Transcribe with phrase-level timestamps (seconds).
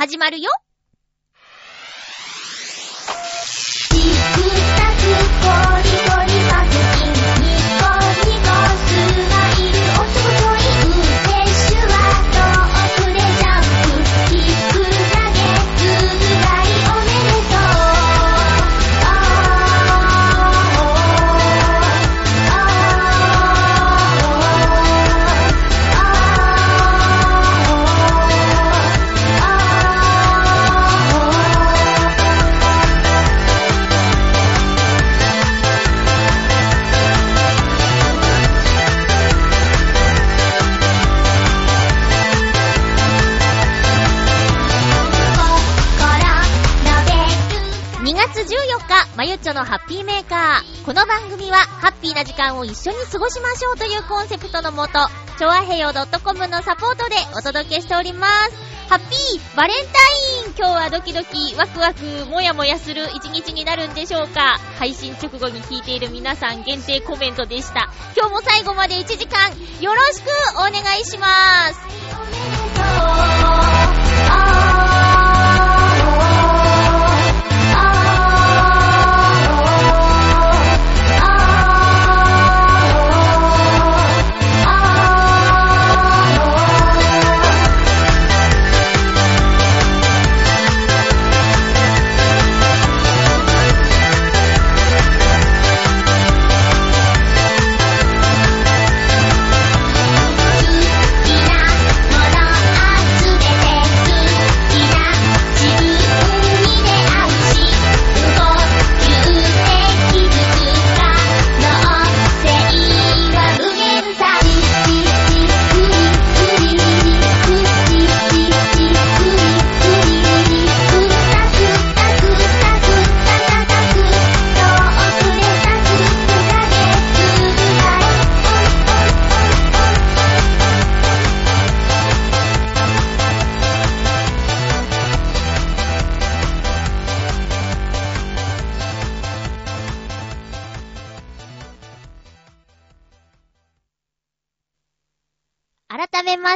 [0.00, 0.48] 始まるよ。
[49.40, 50.84] 日、まゆっちょのハッピーメーカー。
[50.84, 54.92] この番組は、ハッピーな時間を一緒に過ごしましょうというコンセプトのもと、
[55.38, 58.70] ちょあへよ .com のサポートでお届けしております。
[58.88, 59.82] ハッピーバレンタ
[60.46, 64.58] イン今日はドキドキ、ワクワク、もやもやする一日になるんでしょうか？
[64.78, 67.88] 配信直後に聞いている皆さん限定コメントでした。
[68.16, 71.80] 今日も最後まで1時間、よろしくお願いします。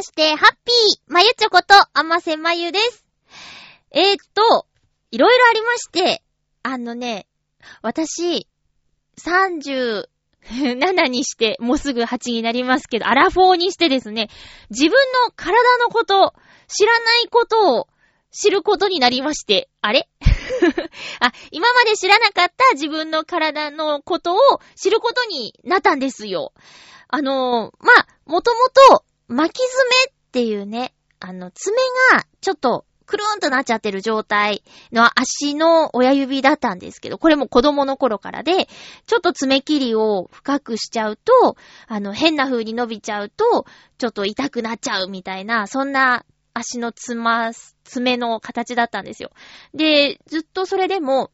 [0.04, 3.06] して、ハッピーまゆちょこと、あませまゆです。
[3.91, 4.66] えー、っと、
[5.10, 6.22] いろいろありまして、
[6.62, 7.26] あのね、
[7.81, 8.47] 私、
[9.19, 14.28] 37にして、もうすぐ8になりますけど、アラフォーにしてですね、
[14.69, 16.34] 自分の体のこと、
[16.69, 17.88] 知らないことを
[18.31, 20.09] 知ることになりまして、あれ？
[21.21, 24.38] あ、今まで知らなかった自分の体のことを
[24.76, 26.53] 知ることになったんですよ。
[27.09, 29.64] あのーまあ、もともと、巻き爪
[30.10, 31.76] っていうね、あの、爪
[32.12, 34.62] がちょっとくるーんとなっちゃってる状態
[34.92, 38.68] の足の親指だったんですけど、これも子供の頃からで、
[39.06, 43.66] ちょっと爪切りを深くしちゃうと、あの、変な風に伸びちゃうと、
[43.98, 46.24] ちょっと痛くなっちゃうみたいな、そんな
[46.54, 47.52] 足のつま、
[47.84, 49.30] 爪の形だったんですよ。
[49.74, 51.30] で、ずっとそれでも、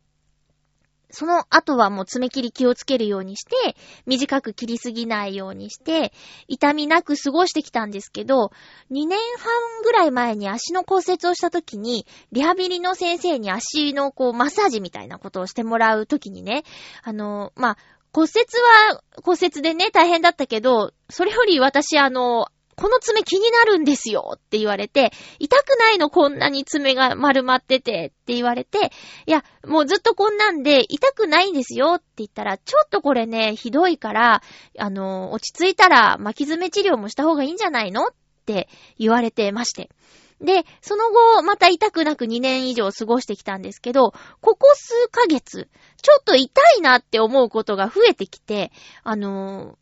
[1.10, 3.76] その後はもう爪切り気をつけるようにして、
[4.06, 6.12] 短く切りすぎないようにして、
[6.48, 8.53] 痛みなく過ごしてきたんですけど、
[8.91, 16.65] 2年半ぐらい前に足の骨折をした時に、リハビリの先生に足のこうマッサージみたいなことをしてもらう時にね、
[17.03, 17.76] あの、まあ、
[18.12, 18.44] 骨折
[18.93, 22.47] は骨折でね、大変だったけど、それより私あの、
[22.80, 28.91] この爪気になるんですよって言われて、痛くないのこんなに爪が丸まっててって言われて、
[29.26, 34.42] いや、もうずっとこんなんで痛くないんですよって言ったら、ちょっとこれね、ひどいから、
[34.78, 38.14] あの、落ち着いたら巻き爪治療もした方がいいんじゃないのっ
[38.46, 39.90] て言われてまして。
[40.40, 45.69] で、その後、また痛くなく2年以上過ごしてきたんですけど、ここ数ヶ月、
[46.00, 48.72] ちょっと痛いなって思うことが増えてきて、
[49.04, 49.76] あの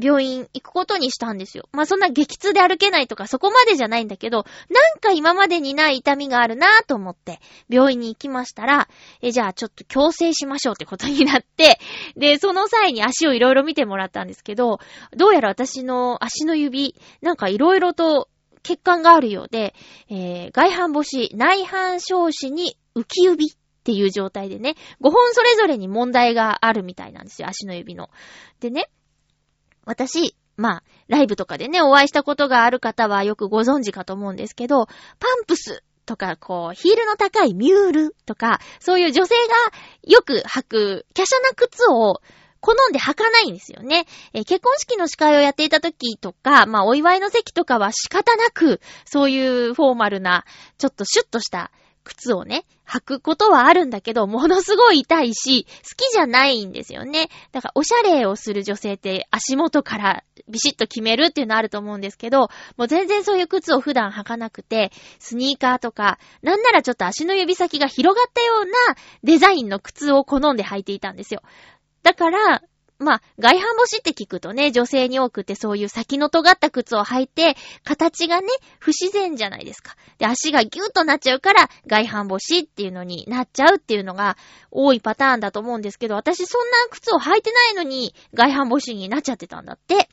[0.00, 1.68] 病院行くことにしたんですよ。
[1.72, 8.88] まあ、そんな激痛で歩けないとかそこまでじゃないんだけど、なんか今までにない痛みがあるなぁと思って、病院に行きましたら、
[9.22, 11.78] え、じゃあちょっと矯正しましょうってことになって、
[12.16, 14.80] で、その際に足をいろいろ見てもらったんですけど、
[15.16, 18.28] どうやら私の足の指、なんかいろいろと
[18.62, 19.74] 血管があるようで、
[20.10, 28.10] えー、外反母趾、内反小趾に浮き指っていう状態でね、5本それぞれに問題があるみたいなんですよ、足の指の。
[28.58, 28.90] でね、
[29.86, 34.92] 私、まあ、ライブとかでね、お会いしたことがある方はよくご存知かと思うんですけど、パ
[35.42, 39.54] ンプスとか、こう、ヒールの高いミュールとか、そういう女性が
[40.02, 42.20] よく履く、華奢な靴を、
[42.60, 44.06] 好んで履かないんですよね。
[44.32, 50.44] えー結婚式の司会をやっていた時とか、まあ、お祝いの席とかは仕方なく、そういうフォーマルな、
[50.78, 51.70] ちょっとシュッとした
[52.06, 57.28] 靴をね、履くことはあるんだけど、ものすごい痛いし、好きじゃないんですよね。
[57.50, 68.72] だから、おしゃれをする女性って足元からビシッと決めるっていうのあると思うんですけど、もう全然そういう靴を普段履かなくて、スニーカーとか、なんならちょっと足の指先が広がったような
[69.24, 71.42] デザインの靴を好んで履いていたんですよ。
[72.04, 72.62] だから、
[72.98, 78.48] まあ、外反母趾って聞くとね、女性に多くてそういう先の尖った靴を履いて、形がね、
[78.78, 79.96] 不自然じゃないですか。
[80.18, 84.38] で、足がギュッとなっちゃうから、外反母趾っていうのになっちゃうっていうのが
[84.70, 90.08] 多いパターンだと思うんですけど、私そんな靴を履いてないのに、外反母趾になっちゃってたんだって。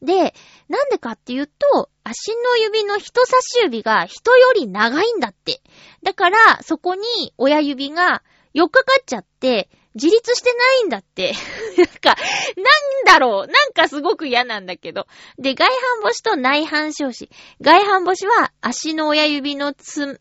[0.00, 0.32] で、
[0.68, 5.60] なんでかっていうと、足の指の人差し指が人より長いんだって。
[6.04, 7.02] だから、そこに
[7.36, 8.22] 親指が
[8.54, 9.68] 寄っかかっちゃって、
[10.00, 11.34] 自立してないんだって。
[11.76, 12.16] なんか、
[12.56, 12.62] な
[13.02, 13.46] んだろう。
[13.46, 15.06] なんかすごく嫌なんだけど。
[15.38, 17.28] で、外反母趾と内反小趾。
[17.60, 20.20] 外反母趾は足の親指のつ、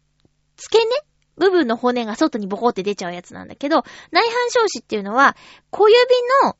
[0.58, 0.92] 付け根？
[1.38, 5.38] 部分の骨が外にボコって出ちゃうやつなんだけど、内反小趾っていうのは、
[5.70, 6.00] 小指
[6.44, 6.58] の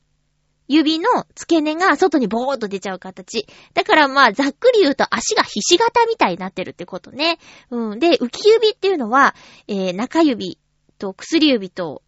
[0.68, 3.48] 指の付け根が外にボーっと出ちゃう形。
[3.74, 7.40] だからまあ、ざっくり言うと足がひし形みたいになってるってことね。
[7.72, 8.00] うん。
[8.00, 9.34] で、浮き指っていうのは、
[9.68, 10.60] えー、中指
[11.00, 12.04] と薬指と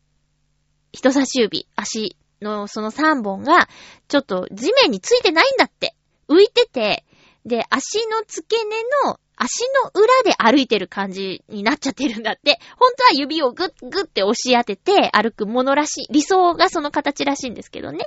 [0.92, 3.68] 人差し指、足のその3本が、
[4.08, 5.96] ちょっと地面についてないんだって。
[6.28, 7.06] 浮いてて、
[7.46, 8.76] で、足の付け根
[9.06, 12.60] の、足の裏で歩いてる感じになっちゃってるんだって。
[12.78, 16.08] 本当は指をグッグッって押し当てて歩くものらしい。
[16.14, 18.06] 理想がその形らしいんですけどね。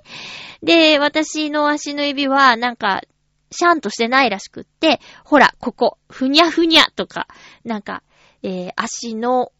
[0.62, 3.02] で、私の足の指はなんか、
[3.50, 7.28] シャンとしてないらしくって、ほら、ここ、ふにゃふにゃとか、
[7.64, 8.02] なんか、
[8.42, 9.52] えー、足の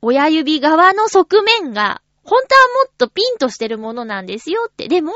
[0.00, 4.86] 親指側の側面が、本当はもっとピンとしてるものなんですよって。
[4.86, 5.12] でも、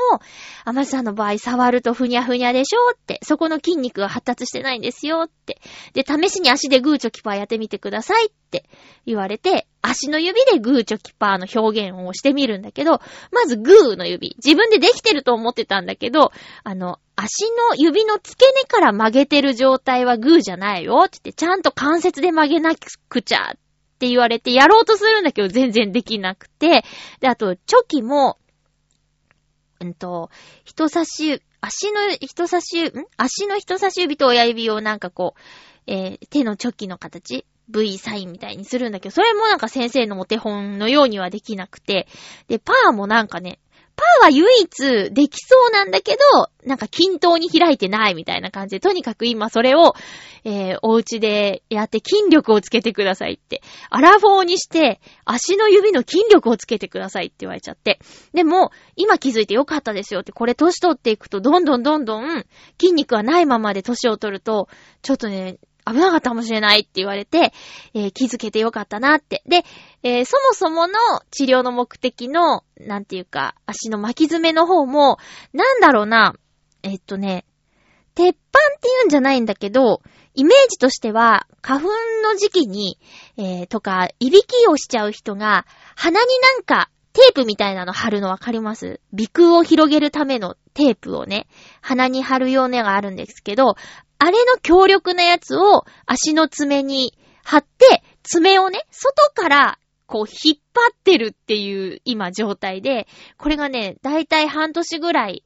[0.65, 3.19] アマさんの場合触るとふにゃふにゃでしょって。
[3.23, 5.61] そこの筋肉が発達してないんですよって。
[5.93, 8.65] で、試しに足でグーチョキパーやってみてくださいって
[9.05, 12.99] 言われて、足の指でグーチョキパーの表現をしてみるんだけど、
[13.31, 14.35] まずグーの指。
[14.43, 16.31] 自分でできてると思ってたんだけど、
[16.63, 23.55] あの、足の指の付け根から曲げてる状態はグーじゃないよって言って、ちゃんと関節で曲げなくちゃ
[24.03, 26.83] って言われてやろうとするんだけど全然できなくて、
[27.21, 28.37] で、あと、チョキも、
[29.79, 30.29] うんと、
[30.65, 32.91] 人差し、足の人差し、ん？
[33.15, 35.41] 足の人差し指と親指をなんかこう、
[35.87, 42.07] えー手のチョキの形、V サインみたいにするんだけど、それもなんか先生のお手本のようにはできなくて、
[42.49, 43.59] で、パーもなんかね、
[43.95, 49.93] パーは唯一できそうなんだけど、なんか均等に開いてないみたいな感じで、とにかく今それを、
[50.45, 53.61] えー、お家でやって筋力をつけてくださいって。
[53.89, 57.99] アラフォーにして、足の指の筋力をつけてくださいって言われちゃって。
[58.33, 62.45] でも、今気づいてよかったですよって、これ年取っていくと、どんどんどんどん
[62.79, 64.67] 筋肉はないままで年を取ると、
[65.01, 67.53] ちょっとね、危なかったかもしれないって言われて、
[67.93, 69.43] えー気づけてよかったなって。
[69.45, 69.63] で、
[70.03, 70.93] えーそもそもの
[71.31, 75.17] 治療の目的の、なんていうか、足の巻き爪の方も、
[75.51, 76.35] なんだろうな、
[76.83, 77.45] えっとね、
[78.15, 80.01] 鉄板って言うんじゃないんだけど、
[80.35, 81.89] イメージとしては、花粉
[82.23, 82.99] の時期に、
[83.37, 85.65] えーとか、いびきをしちゃう人が、
[85.95, 88.99] 鼻になんか、テープみたいなの貼るのわかります？
[89.15, 91.45] 鼻腔を広げるためのテープをね、
[91.79, 93.75] 鼻に貼るようなのがあるんですけど、
[94.23, 103.05] あれの強力なやつを足の爪に貼って、爪をね、外からこう引っ張ってるっていう今状態で、
[103.37, 105.43] これがね、だいたい半年ぐらい、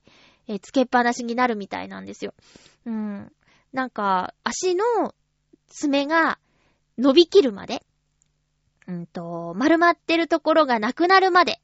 [0.47, 2.35] えつけっぱなしになるみたいなんですよ。
[2.85, 3.31] うん。
[3.73, 4.83] なんか、足の
[5.69, 6.37] 爪が
[6.99, 7.81] 伸びきるまで、
[8.87, 11.59] うんと、丸まってるところがなくなるまで、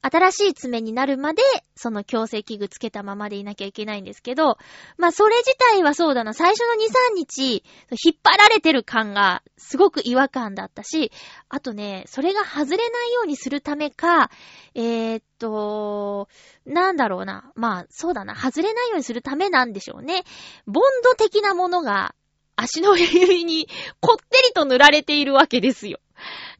[0.00, 1.42] 新しい爪になるまで、
[1.74, 4.58] その矯正器具つけたままでいなきゃいけないんですけど、
[4.96, 11.10] まあ、それ自体はそうだな、最初の2、3日、引っ張られてる感がすごく違和感だったし、
[11.48, 14.30] あとね、それが外れないようにするためか、
[14.74, 16.28] えー、っと、
[16.64, 17.52] なんだろうな。
[17.54, 18.34] まあ、そうだな。
[18.34, 20.24] 外れないようにするためなんでしょうね。
[20.66, 22.14] ボンド的なものが
[22.56, 23.68] 足の指に
[24.00, 26.00] こってりと塗られているわけですよ。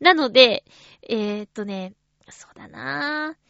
[0.01, 0.65] なので、
[1.09, 1.95] えー、っとね、
[2.33, 3.49] そうだなぁ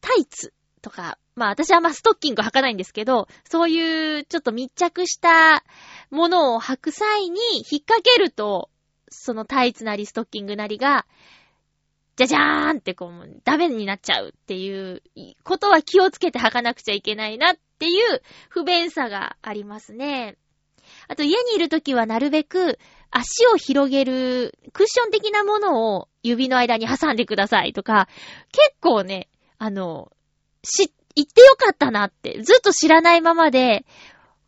[0.00, 5.64] タイツとか、まあ私はまあストッキング履かないんですけど、そういうちょっと密着した
[6.10, 8.68] ものを履く際に引っ掛けると、
[9.08, 11.06] そのタイツなりストッキングなりが、
[12.16, 15.02] じゃじゃーんってこう、ダメになっちゃうっていう
[15.44, 20.36] ことは気をつけて履かなくちゃいけないなっていう不便さがありますね。
[21.08, 22.78] あと家にいるときはなるべく
[23.10, 28.08] 足を広げるクッション的なものを指の間に挟んでくださいとか、
[28.52, 30.10] 結構ね、あの、
[30.64, 33.84] し、言ってよかったなって、ずっと知らないままで、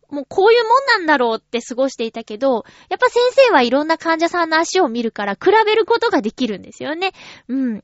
[0.09, 7.11] もうこういうもんなんだろうって過ごしていたけど、やっぱ先生はいろんな患者さんの足を見るから比べることができるんですよね。
[7.47, 7.83] うん。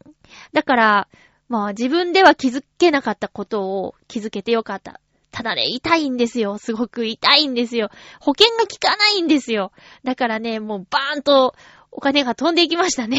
[0.53, 1.07] だから、
[1.50, 5.01] まあ自分では気づけなかったことを気づけてよかった。
[5.31, 6.57] ただね、痛いんですよ。
[6.57, 7.89] すごく痛いんですよ。
[8.19, 9.71] 保険が効かないんですよ。
[10.03, 11.55] だからね、もうバーンと
[11.91, 13.17] お金が飛んでいきましたね。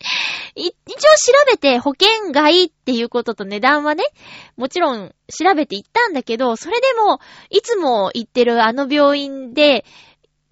[0.56, 4.04] 一応調べて保険外っていうことと値段はね、
[4.56, 9.84] もちろん調べていったんだけど、それでも、いつも行ってるあの病院で、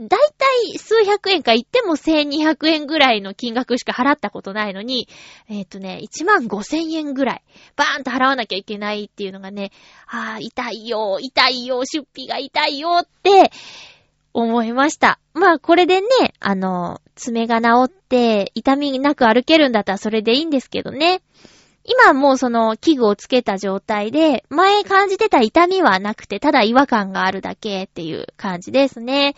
[0.01, 5.09] だいたい数百円か言っても1200円ぐらいの金額しか払ったことないのに、
[5.49, 7.43] えっ、とね、1万5000円ぐらい、
[7.75, 9.73] バーンと払わなきゃいけないっていうのがね、
[10.07, 13.51] ああ、痛いよ、痛いよ、出費が痛いよって
[14.43, 15.19] 思いました。
[15.35, 16.07] まあこれでね、
[16.41, 21.23] あの、爪が治って痛みなく歩けるんだったらそれでいいんですけどね。
[21.85, 29.35] 今もうその器具をつけた状態で、前感じてた痛みはなくて、ただ違和感があるだけっていう感じですね。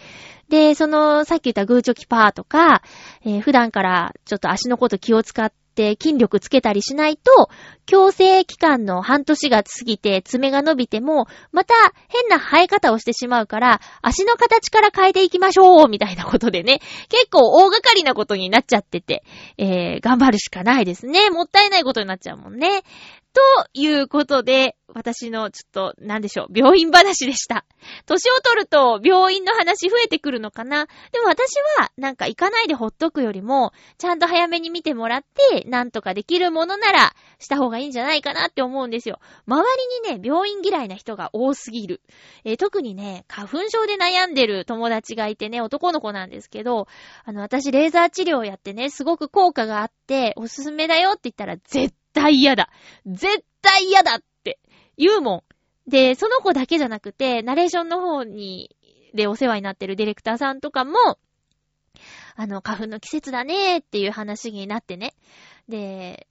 [0.49, 2.83] で、その、さっき言ったグーチョキパーとか、
[3.25, 7.49] えー普段からちょっと足のこと気を使ってて筋力つけたりしないと、
[7.87, 11.75] 矯正期間の半年が過ぎて爪が伸びても、また
[12.09, 19.25] 変な生え方をしてしまうから、足の形から変えていきましょうみたいなことでね、結構大掛かりなことになっちゃってて、
[19.57, 21.31] えー、頑張るしかないですね。
[21.31, 22.83] もったいないことになっちゃうもんね。
[23.33, 23.41] と
[23.75, 27.65] いうことで、私のちょっと、なんでしょう、病院話でした。
[28.07, 30.87] 年を取ると病院の話増えてくるのかな？
[31.13, 39.21] でも私は、なんか行かないでほっとくよりも、ちゃんと早めに見てもらって、なんとかできるものなら、した方がいいんじゃないかなって思うんですよ。
[39.47, 39.65] 周
[40.05, 42.03] りにね、病院嫌いな人が多すぎる。
[42.45, 46.89] えー特にね、花粉症で悩んでる友達がいてね、男の子なんですけど、
[47.25, 52.71] あの、私レーザー治療やってね、すごく効果があって、おすすめだよって言ったら、絶対嫌だ
[53.07, 54.59] 絶対嫌だって
[54.97, 55.45] 言うも
[55.87, 55.91] ん。
[55.91, 58.77] で、その子だけじゃなくて、ナレーションの方に、
[59.13, 60.93] でお世話になってるディレクターさんとかも、
[62.37, 65.15] あの、花粉の季節だねーっていう話になってね。
[65.69, 66.29] で、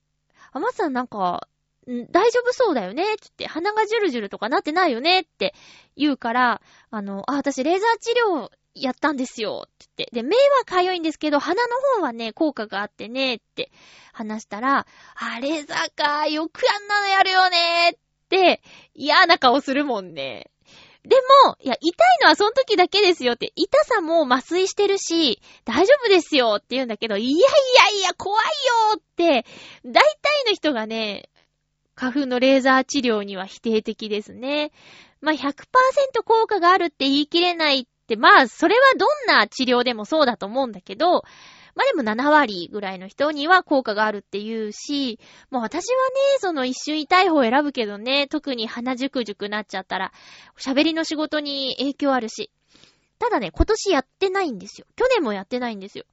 [0.52, 1.48] あまさんなんか、
[1.86, 3.04] 大丈夫そうだよね？
[3.20, 5.22] つって、鼻がジュルジュルとかなってないよね？
[5.22, 5.54] って
[5.96, 8.50] 言うから、あの、あ、私レーザー治療
[8.82, 10.16] やったんですよって言って。
[10.16, 13.72] で、目はかゆいんですけど、鼻の方はね、効果があってねって
[14.14, 17.94] 話したら、あ、レーザーか、よくあんなのやるよねっ
[18.30, 18.62] て、
[18.94, 20.50] 嫌な顔するもんね。
[21.04, 27.40] でも、いや、痛いのはその時だけですよって、痛さも麻酔してるし、大丈夫ですよって言うんだけど、いやい
[27.94, 28.44] やいや、怖い
[28.92, 29.46] よって、
[29.86, 31.30] 大体の人がね、
[31.96, 34.72] 花粉のレーザー治療には否定的ですね。
[35.22, 41.24] まあ、100%効果があるって言い切れないって、まあ、それはどんな治療でもそうだと思うんだけど、
[41.76, 50.12] まあでも7割ぐらいの人には効果があるって言うし、もう私はね、その一瞬痛い方を選ぶけどね、特に鼻じゅくじゅくなっちゃったら、
[50.58, 52.52] 喋りの仕事に影響あるし。
[53.20, 54.88] ただね、今年やってないんですよ。
[54.96, 56.06] 去年もやってないんですよ。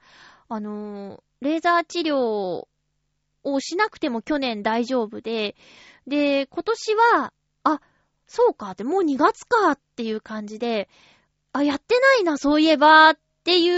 [0.48, 5.56] あのー、レーザー治療をしなくても去年大丈夫で、
[6.06, 7.32] で、今年は、
[7.64, 7.80] あ、
[8.26, 10.88] そうかって、もう2月かっていう感じで、
[11.56, 13.68] あ、やってないな、そういえば、ってい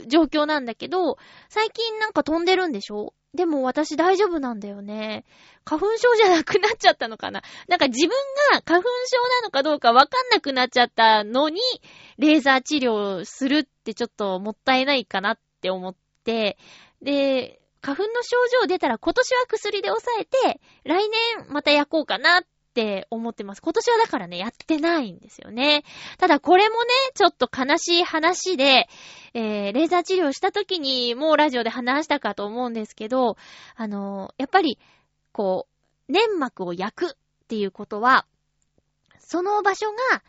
[0.00, 1.18] う状況なんだけど、
[1.48, 3.12] 最近なんか飛んでるんでしょ？
[3.34, 5.26] でも私大丈夫なんだよね。
[5.64, 7.42] 花粉症じゃなくなっちゃったのかな？
[7.68, 8.16] なんか自分
[8.52, 11.60] が花粉症なのかどうかわかんなくなっちゃったのに、
[12.16, 16.56] レーザー治療するってちょっともったいないかなって思って、
[17.02, 22.42] で、花粉の症状出たら今年は薬で抑えて、来年また焼こうかなっ
[22.78, 23.60] って思ってます。
[23.60, 25.82] 今年はだからね、やってないんですよね。
[26.18, 28.88] ただこれもね、ちょっと悲しい話で、
[29.34, 33.36] えー、レーザー治療した時にもうラジオで話したかと思うんですけど、
[33.74, 34.78] あのーやっぱり、
[35.32, 35.66] こ
[36.08, 37.16] う、粘膜を焼くっ
[37.48, 38.26] ていうことは、
[39.18, 40.22] その場所が、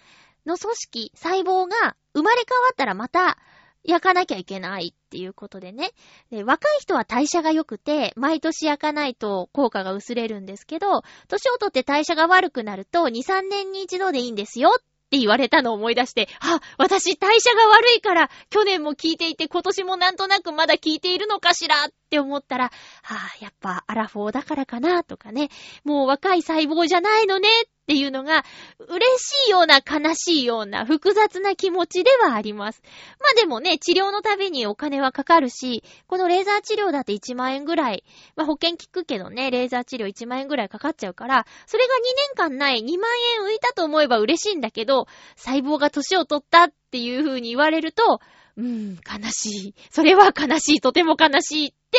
[0.48, 3.38] の組織、細胞が生まれ変わったらまた
[3.84, 5.92] 焼かなきゃいけないっていうことでね。
[6.32, 22.72] で若い人は代謝が良くて、毎年焼かないと効果が薄れるんですけど、年をとって代謝が悪くなると、2、3年に一度でいいんですよって言われたのを思い出して、あ、私代謝が悪いから、去年も聞いていて今年もなんとなくまだ聞いているのかしらって思ったら、は
[23.16, 25.50] あ、やっぱアラフォーだからかなとかね、
[25.84, 28.46] もう若い細胞じゃないのねっっていうのが、
[28.88, 32.84] 嬉しいような悲しいような複雑な気持ちではあります。
[33.20, 38.04] まあでもね、治療のたびにお金はかかるし、このレーザー治療だって1万円ぐらい、
[38.36, 41.98] まあ保険聞くけどね、レーザー治療1万円ぐらいかかっちゃうから、それが2
[42.36, 48.22] 年間ない2万円浮いたと思えば嬉しいんだけど、細胞が年を取ったっていう風に言われると、
[48.56, 49.76] うーん、悲しい。
[49.90, 50.80] それは悲しい。
[50.80, 51.98] とても悲しいって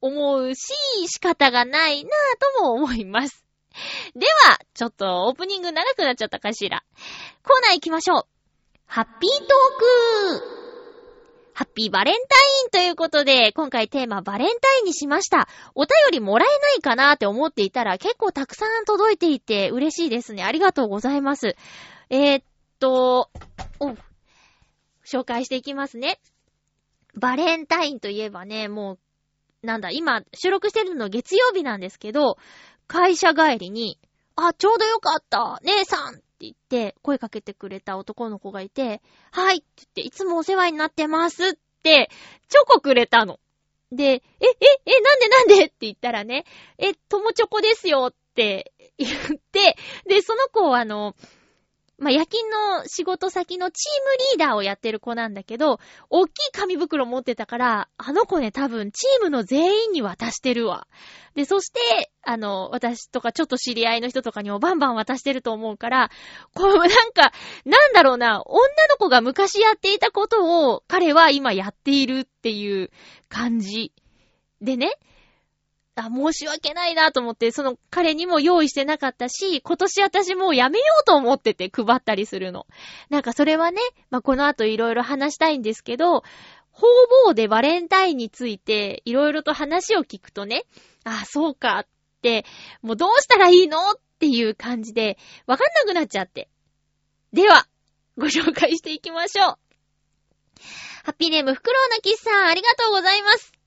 [0.00, 0.72] 思うし、
[1.08, 2.12] 仕方がないなぁ
[2.56, 3.49] とも思います。
[4.14, 6.82] では、ちょっとオープニング長くなっちゃったかしら。
[7.42, 8.26] コーナー行きましょう。
[8.86, 10.60] ハッピートーク
[11.54, 15.46] ハッピーバレンタインということで、今回テーマバレンタインにしました。
[15.74, 20.42] お便りもらえないかなって思っていたら結構たくさん届いていて嬉しいですね。
[20.42, 21.56] ありがとうございます。
[22.08, 22.44] えー、っ
[22.78, 23.30] と、
[23.78, 23.94] お、
[25.04, 26.18] 紹介していきますね。
[27.14, 28.98] バレンタインといえばね、も
[29.62, 32.38] う、なんだ、今収録してるの月曜日なんですけど、
[32.90, 34.00] 会社帰りに、
[34.34, 41.52] あ、ちょうどよかった、姉さんって言って、声かけてくれた男の子がいて、はいって言って、いつもお世話になってますっ
[41.84, 42.10] て、
[42.48, 43.38] チョコくれたの。
[43.92, 44.22] で、え、え、
[44.86, 45.66] え、なんでなんで？
[45.66, 46.44] って言ったらね、
[46.78, 49.12] え、友チョコですよって言っ
[49.52, 49.76] て、
[50.08, 51.14] で、その子はあの、
[52.00, 55.78] まあ、夜勤の仕事先のチームリーダーをやってる子なんだけど、
[56.08, 60.86] 大きい紙袋持ってたから、あの子ね、多分チームの全員に渡してるわ。
[61.34, 66.10] で、そして、あの、私とかちょっと知り合いの人とかにもバンバン渡してると思うから、
[66.54, 67.32] こう、なんか、
[67.66, 72.90] なんだろうな、女の子が昔やっていたことを彼は今やっているっていう
[73.28, 73.92] 感じ。
[74.62, 74.92] でね、
[76.06, 82.66] あ、申し訳ないなと思って、その彼にも用意してなかったし、今年私もうやめようと思ってて配ったりするの。
[83.08, 83.80] なんかそれはね、
[84.10, 86.22] まあ、この後いろいろ話したいんですけど、
[86.72, 90.64] 方々でバレンタインについていろいろと話を聞くとね、
[91.04, 91.86] あ、そうかっ
[92.22, 92.44] て、
[92.82, 96.48] もうどうしたらいいのっていう感じで、わかんなくなっちゃって。
[97.32, 97.66] では、
[98.16, 99.58] ご紹介していきましょう。
[101.04, 103.59] ハッピーネーム、フクロウのキスさん、ありがとうございます。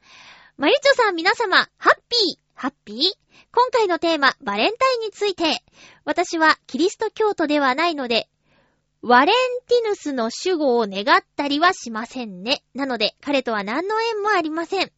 [0.56, 2.98] まゆちょさん皆様、ハッピー、ハッピー？
[3.52, 5.64] 今回のテーマ、バレンタインについて。
[6.06, 8.30] 私はキリスト教徒ではないので、
[9.02, 9.36] ワレン
[9.68, 12.64] ティヌスの守護を願ったりはしませんね。
[12.76, 14.92] なので、彼とは何の縁もありません。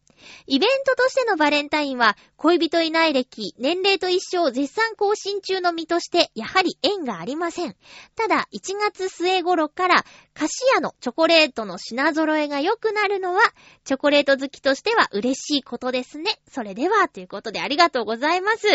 [0.46, 7.76] イベントとしてのバレンタインは、恋人いない歴、年齢と一生絶賛更新中の身として、やはり縁がありません。
[8.14, 10.04] ただ、1月末頃から、
[10.34, 13.42] 菓子屋のチョコレートの品揃えが良くなるのは、
[13.84, 16.40] チョコレート好きとしては嬉しいことですね。
[16.50, 18.66] それでは、ということでありがとうございます。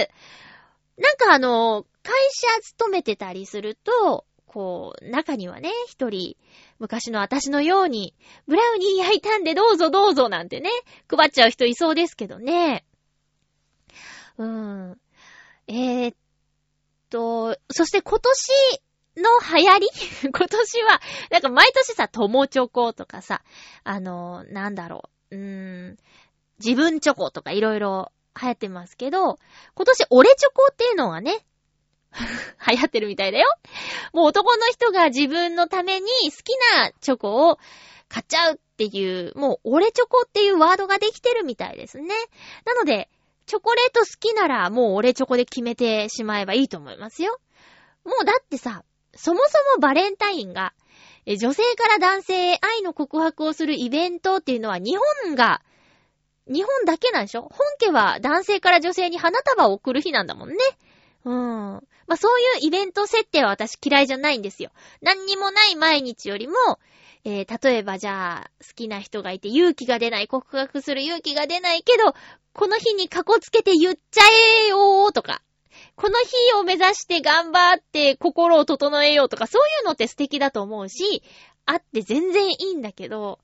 [0.97, 6.36] なんかあの、会社勤めてたりすると、こう、中にはね、一人、
[6.78, 8.14] 昔の私のように、
[8.48, 10.70] ブラウニー焼いたんでどうぞどうぞなんてね、
[11.08, 12.84] 配っちゃう人いそうですけどね。
[14.38, 14.48] うー
[14.92, 15.02] ん。
[15.68, 16.16] えー、っ
[17.10, 18.82] と、そして今年
[19.24, 19.88] の流行り？
[20.28, 23.44] 今年は、なんか毎年さ、友チョコとかさ、
[23.86, 25.98] あの、なんだろう、うーん、
[26.60, 29.38] 自分チョコとかいろいろ流行ってますけど、
[29.76, 31.46] 今年俺チョコっていうのがね、
[32.69, 33.47] 流行ってるみたいだよ。
[34.13, 37.58] もう男の人が自分のために好きなチョコを
[38.10, 42.13] 買っちゃうっていう、もう俺チョコっていうワードができてるみたいですね。
[42.65, 43.10] なので、
[43.45, 47.39] チョコレート好きならもう俺チョコで決めてしまえばいいと思いますよ。
[48.04, 48.84] もうだってさ、
[49.15, 50.74] そもそもバレンタインが、
[51.26, 55.62] 女性から男性へ愛の告白をするイベントっていうのは日本が、
[56.47, 57.43] 日本だけなんでしょ？
[57.43, 60.56] 本家は男性から女性に花束を送る日なんだもんね。
[61.24, 61.88] うん。
[62.12, 64.71] まあ、そういうイベント設定は私嫌いじゃないんですよ。
[65.02, 66.54] 何にもない毎日よりも、
[67.24, 72.13] えー、例えばじゃあ、好きな人がいて勇気が出ない、告白する勇気が出ないけど、
[72.52, 74.21] この日にカコつけて言っちゃ
[74.65, 75.41] えよーとか、
[75.95, 81.24] この日を目指して頑張って心を整えようとか、そういうのって素敵だと思うし、
[81.65, 83.39] あって全然いいんだけど、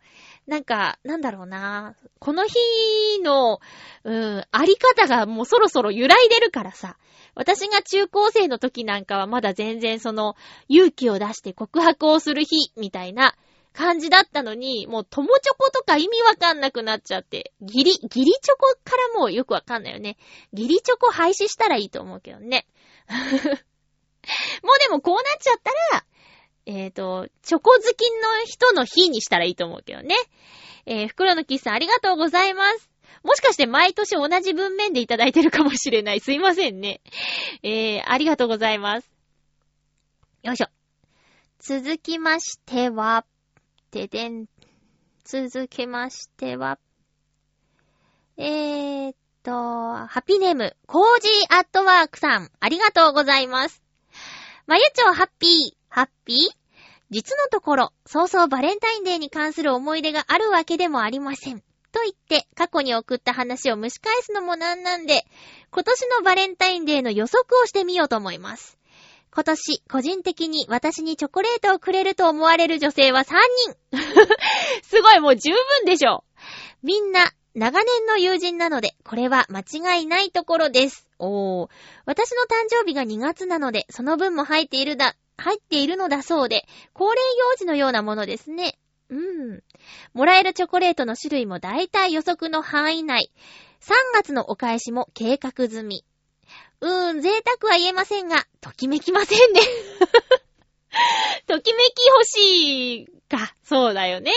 [0.45, 1.95] なんか、なんだろうな。
[2.19, 3.61] この日の、
[4.03, 6.97] うん、あり方がもうそろそろ揺らいでるからさ。
[7.37, 10.35] 私が中高生の時なんかはまだ全然その
[10.67, 13.35] 勇気を出して告白をする日みたいな
[13.73, 20.17] 感じだったのに、もう友チョコとか意味わかんなくなっちゃって、ギリ、ギリチョコからもうよくわかんないよね。
[20.51, 22.65] ギリチョコ廃止したらいいと思うけどね。
[23.07, 26.05] もうでもこうなっちゃったら、
[26.65, 30.15] えっ、ー、と、チョコ好きの人の日にしたらいいと思うけどね。
[30.87, 32.96] えー、袋のキスさんありがとうございます。
[33.23, 36.19] もしかして毎年同じ文面でいただいてるかもしれない。
[36.19, 37.01] すいませんね。
[37.63, 39.09] えー、ありがとうございます。
[40.43, 40.67] よいしょ。
[41.59, 43.25] 続きましては、
[43.91, 44.45] てでん。
[45.25, 46.79] 続けましては、
[48.37, 53.83] えーっと、ハピネーム、コージーアットワークさん、ありがとうございます。
[54.67, 56.37] まゆちょハッピー、ハッピー？
[57.09, 61.63] 実のところ、そうそうバレンタインデーに関する思い出があるわけでもありません。
[61.91, 65.25] と言って、過去に送った話を蒸し返すのもなんなんで、
[65.71, 68.77] 今年のバレンタインデーの予測をしてみようと思います。
[69.31, 73.35] 今年、個人的に私にチョコレートをくれると思われる女性は3
[73.91, 73.99] 人
[74.83, 76.23] すごい、もう十分でしょ。
[76.81, 81.07] みんな、長年の友人なので、これは間違いないところです。
[81.19, 81.69] おー。
[82.05, 88.77] 私の誕生日が2月なので、その分も入っているだ、入っているのだそうで、恒例行事のようなものですね。
[89.09, 89.63] うん。
[90.13, 93.31] もらえるチョコレートの種類も大体予測の範囲内。
[93.79, 96.03] 3月のお返しも計画済み。
[96.81, 97.29] うーん、贅
[97.61, 99.61] 沢は言えませんが、ときめきませんね。
[101.47, 103.53] ときめき欲しいか。
[103.63, 104.31] そうだよね。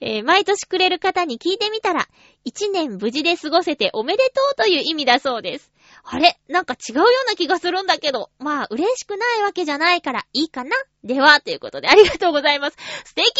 [0.00, 2.08] えー毎年くれる方に聞いてみたら、
[2.44, 5.72] 一年無事で過ごせておめでとうという意味だそうです。
[6.04, 8.30] あれなんか違うような気がするんだけど。
[8.38, 12.76] まあ、嬉しくないわけじゃないからいいかなでは、ということでありがとうございます。
[13.04, 13.32] 素敵じ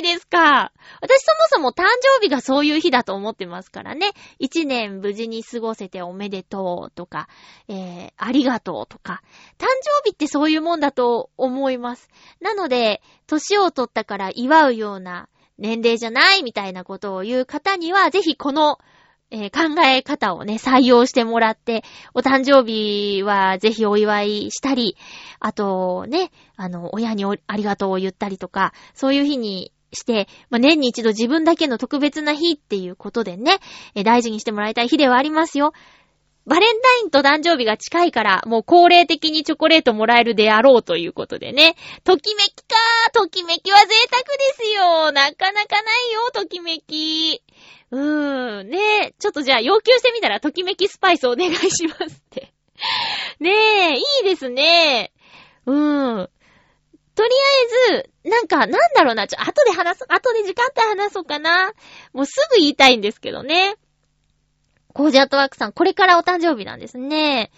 [0.00, 0.72] ゃないですか。
[1.00, 4.12] 私そもそも誕生日がそういう日だと思ってますからね。
[4.38, 7.28] 一年無事に過ごせておめでとうとか、
[7.68, 9.22] えー、ありがとうとか。
[9.58, 12.08] 誕生日ってそういうもんだと思います。
[12.40, 18.78] なので、年を取ったから祝うような年齢じゃないみたいなことを言う方には、ぜひこの、
[19.30, 21.82] えー考え方をね、採用してもらって、
[22.14, 24.96] お誕生日はぜひお祝いしたり、
[25.40, 33.58] あとね、あの、親にありがとうを言ったりとか、そういう日にして、まあ、年に一度自分だけの特別な日っていうことでね、
[33.94, 35.72] えー大事にしてもらいたい日ではありますよ。
[36.46, 41.74] バレンタインと誕生日が近いから、もう恒例的にチョコレートもらえるであろうということでね。
[42.04, 42.76] ときめきか
[43.12, 47.42] ときめきは贅沢ですよなかなかないよ、ときめき。
[47.90, 49.14] うーん、ねえ。
[49.18, 52.52] ちょっとじゃあ要求してみたら、ときめきスパイスお願いしますって。
[53.40, 55.12] ねえ、いいですね。
[55.66, 56.30] うーん。
[57.14, 57.30] とり
[57.90, 59.26] あえず、なんか、なんだろうな。
[59.26, 61.72] ちょ、後で話す、後で時間帯話そうかな。
[62.12, 63.76] もうすぐ言いたいんですけどね。
[64.92, 67.50] コージアットワークさん、これからお誕生日なんですね。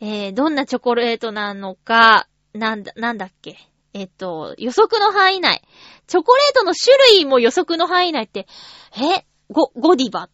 [0.00, 3.56] えー、どんなチョコレートなのか、なんだ、なんだっけ。
[3.94, 5.62] えっと、予測の範囲内。
[6.06, 8.46] チョコレートの種類も予測の範囲内って、
[8.92, 10.28] えゴ、ゴディバ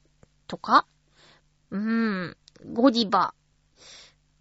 [0.46, 0.86] とか？
[1.70, 2.36] うーん、
[2.72, 3.34] ゴディバ。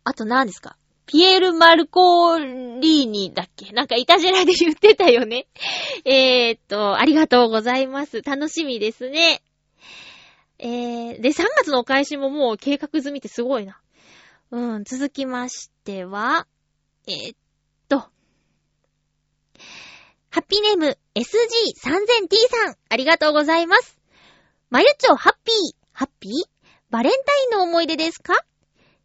[0.03, 0.77] あと何ですか？
[1.05, 3.71] ピエール・マルコーリーニだっけ？
[3.73, 5.47] なんかイタジェラで言ってたよね。
[6.05, 8.21] えーっと、ありがとうございます。
[8.21, 9.41] 楽しみですね。
[10.57, 13.81] えー、で、3月のお返しももう計画済みってすごいな。
[14.51, 16.45] うん、続きましては、
[17.07, 17.37] えーっ
[17.87, 17.99] と、
[20.29, 21.23] ハッピーネーム SG3000T
[22.49, 24.00] さん、ありがとうございます。
[24.71, 26.31] まゆちょハッピー、ハッピー？
[26.91, 28.33] バレンタインの思い出ですか？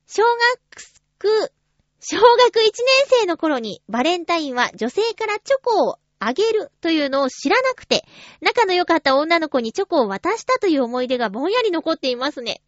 [0.07, 1.51] 小学、
[1.99, 2.73] 小学1年
[3.23, 8.05] 生の頃にバレンタインは女性からチョコをあげるというのを知らなくて、
[8.41, 12.63] 仲の良かった女の子にチョコを渡したという思い出がぼんやり残っていますね。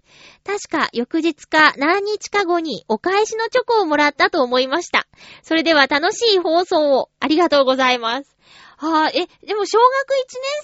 [0.44, 5.06] 確か翌日か何日か後にお返しのチョコをもらったと思いました。
[5.44, 8.36] それでは楽しい放送をありがとうございます。
[8.76, 9.86] はぁ、え、でも小学1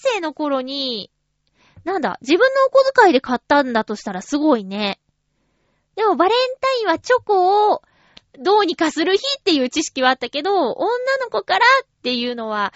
[0.03, 1.12] 年生の頃に、
[1.85, 5.01] なんだ、自分のお小遣いで買ったんだとしたらすごいね。
[5.97, 7.83] でもバレンタインはチョコを
[8.38, 10.88] どうにかする日っていう知識はあったけど、女
[11.20, 12.73] の子からっていうのは、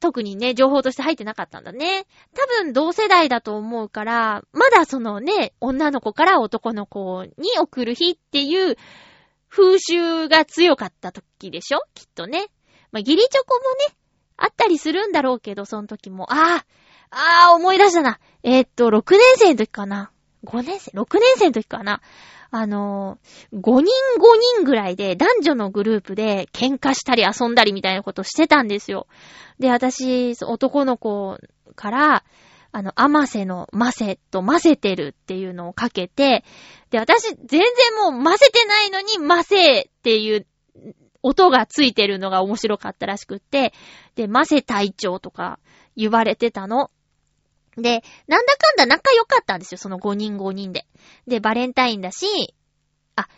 [0.00, 2.06] 特にね、情報として入ってなかったんだね。
[2.34, 8.76] 多分同世代だと思うから、まだそのね、女の子から男の子に送る日っていう
[9.48, 11.80] 風習が強かった時でしょ？
[11.94, 12.48] きっとね。
[12.92, 13.96] まあ、ギリチョコもね、
[14.36, 16.30] あったりするんだろうけど、その時も。
[16.30, 16.66] ああ
[17.10, 18.18] ああ、思い出したな。
[18.42, 20.10] えーっと、6年生の時かな。
[20.44, 22.00] 5年生 ?6 年生の時かな。
[22.50, 23.84] あのー、5人5
[24.58, 29.08] 人ぐらいで男女のグループで喧嘩したり遊んだりみたいなことしてたんですよ。
[29.58, 31.38] で、私、男の子
[31.74, 32.24] から、
[32.70, 36.44] あの、アマセのマセと混ぜてるっていうのをかけて、
[36.90, 37.62] で、私、全然
[38.12, 40.46] もう混ぜてないのにマセっていう
[41.22, 43.72] 音がついてるのが面白かったらしくって、
[44.14, 45.58] で、マセ隊長とか
[45.96, 46.90] 言われてたの。
[47.76, 50.86] で、なんだかんだ仲良かったんですよ、その5人5人で。
[51.26, 52.54] で、バレンタインだし、
[53.16, 53.28] あ、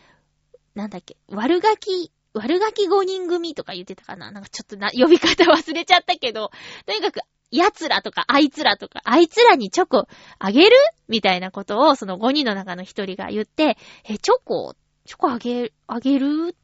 [0.74, 6.50] なんだっけ、悪ガキ、悪ガキ5人組とか言ってたかななんかちょっとな、呼び方忘れちゃったけど、
[6.84, 10.76] とにかく、奴らとか、あいつらとか、あいつらにチョコあげる？
[11.08, 14.74] みたいなことを、その5人の中の1人が言って、え、チョコ、
[15.06, 16.56] チョコあげ、あげる？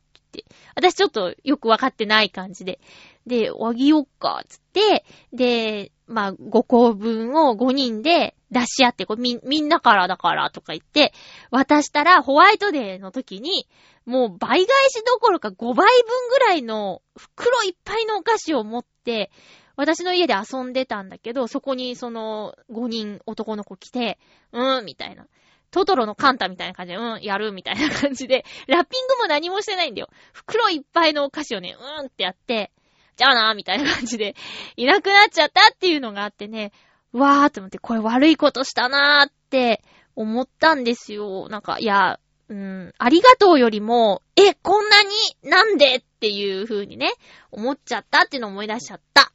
[0.74, 2.80] 私ちょっとよくわかってない感じで。
[3.26, 11.12] で、あげよっか、つって、で、まあ、5個分を5人で出し合って、こうみ、みんなからだからとか言って、
[11.50, 13.68] 渡したらホワイトデーの時に、
[14.04, 19.30] もう倍返しどころか5倍分ぐらいの袋いっぱいのお菓子を持って、
[19.76, 24.18] 私の家で遊んでたんだけど、そこにその5人男の子来て、
[24.52, 25.26] うーん、みたいな。
[25.72, 30.08] トトロのカンタみたいな感じで、うん、やるみたいな感じで、ラッピングも何もしてないんだよ。
[30.32, 32.70] 袋いっぱいのお菓子をね、うんってやって、
[33.16, 34.36] じゃあなーみたいな感じで、
[34.76, 36.72] いなくなっちゃったっていうのがあってね、
[37.12, 39.82] わーって思って、これ悪いことしたなーって
[40.14, 41.48] 思ったんですよ。
[41.48, 45.10] なんか、いや、うん、ありがとうよりも、え、こんなに
[45.42, 47.12] なんでっていう風にね、
[47.50, 49.32] 思っちゃったっていうのを思い出しちゃった。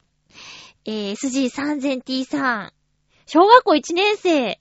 [0.86, 2.74] えー、SG3000T さん。
[3.26, 4.60] 小学校1年生。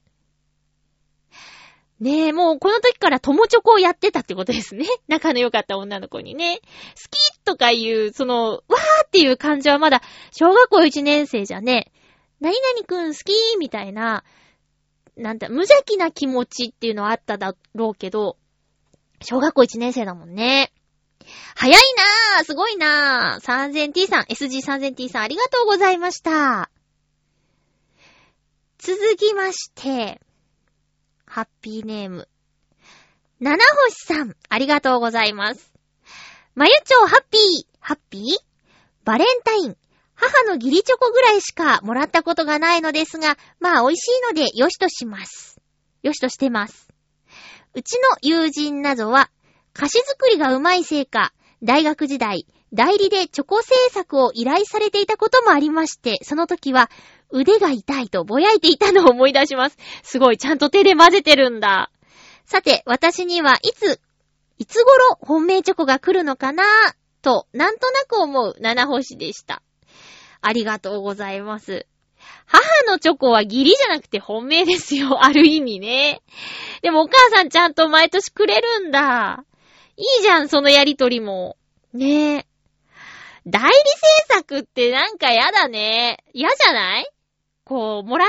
[2.01, 4.87] ねえ、もうこの時から友チョコをやってたってことですね。
[5.09, 6.61] 仲の良かった女の子にね。
[6.61, 6.67] 好
[7.11, 11.91] きとかいう、その、わーっていう感じはまだ、小学校1年生じゃね、
[12.41, 14.25] 何々くん好きみたいな、
[15.17, 18.37] なんだ、無邪気な気持ちっていうのはあっただろうけど、
[19.23, 20.73] 小学校1年生だもんね。
[21.55, 21.81] 早い
[22.37, 26.71] なぁすごいなぁ !3000T さん、SG3000T さんありがとうございました。
[28.79, 30.21] 続きまして、
[31.37, 32.29] ハッピーネーム。
[33.41, 35.71] 七星さん、ありがとうございます。
[36.55, 37.43] まゆちょうハッピー、
[37.79, 38.23] ハッピー？
[39.05, 39.77] バレンタイン、
[40.15, 45.61] 母の義理チョコぐらいしかもらったことがないのですが、まあ美味しいのでよしとします。
[46.03, 46.89] よしとしてます。
[47.75, 49.29] うちの友人などは、
[49.75, 56.91] 菓子作りがうまいせいか、大学時代、代理でチョコ製作を依頼されていたこともありまして、その時は
[57.31, 59.77] 腕が痛いとぼやいていたのを思い出します。
[60.03, 61.91] すごい、ちゃんと手で混ぜてるんだ。
[62.45, 64.01] さて、私にはいつ、
[64.59, 66.65] いつ頃本命チョコが来るのかな？
[67.23, 69.63] と、なんとなく思う七星でした。
[70.41, 71.87] ありがとうございます。
[72.47, 75.23] 母のチョコは義理じゃなくて本命ですよ。
[75.25, 76.23] ある意味ね。
[76.83, 79.45] でもお母さんちゃんと毎年くれるんだ。
[79.97, 81.57] いいじゃん、そのやりとりも。
[81.93, 82.47] ねえ。
[83.47, 83.71] 代理
[84.29, 86.25] 制作ってなんかやだね。
[86.33, 87.09] 嫌じゃない？
[87.67, 88.29] こう、もら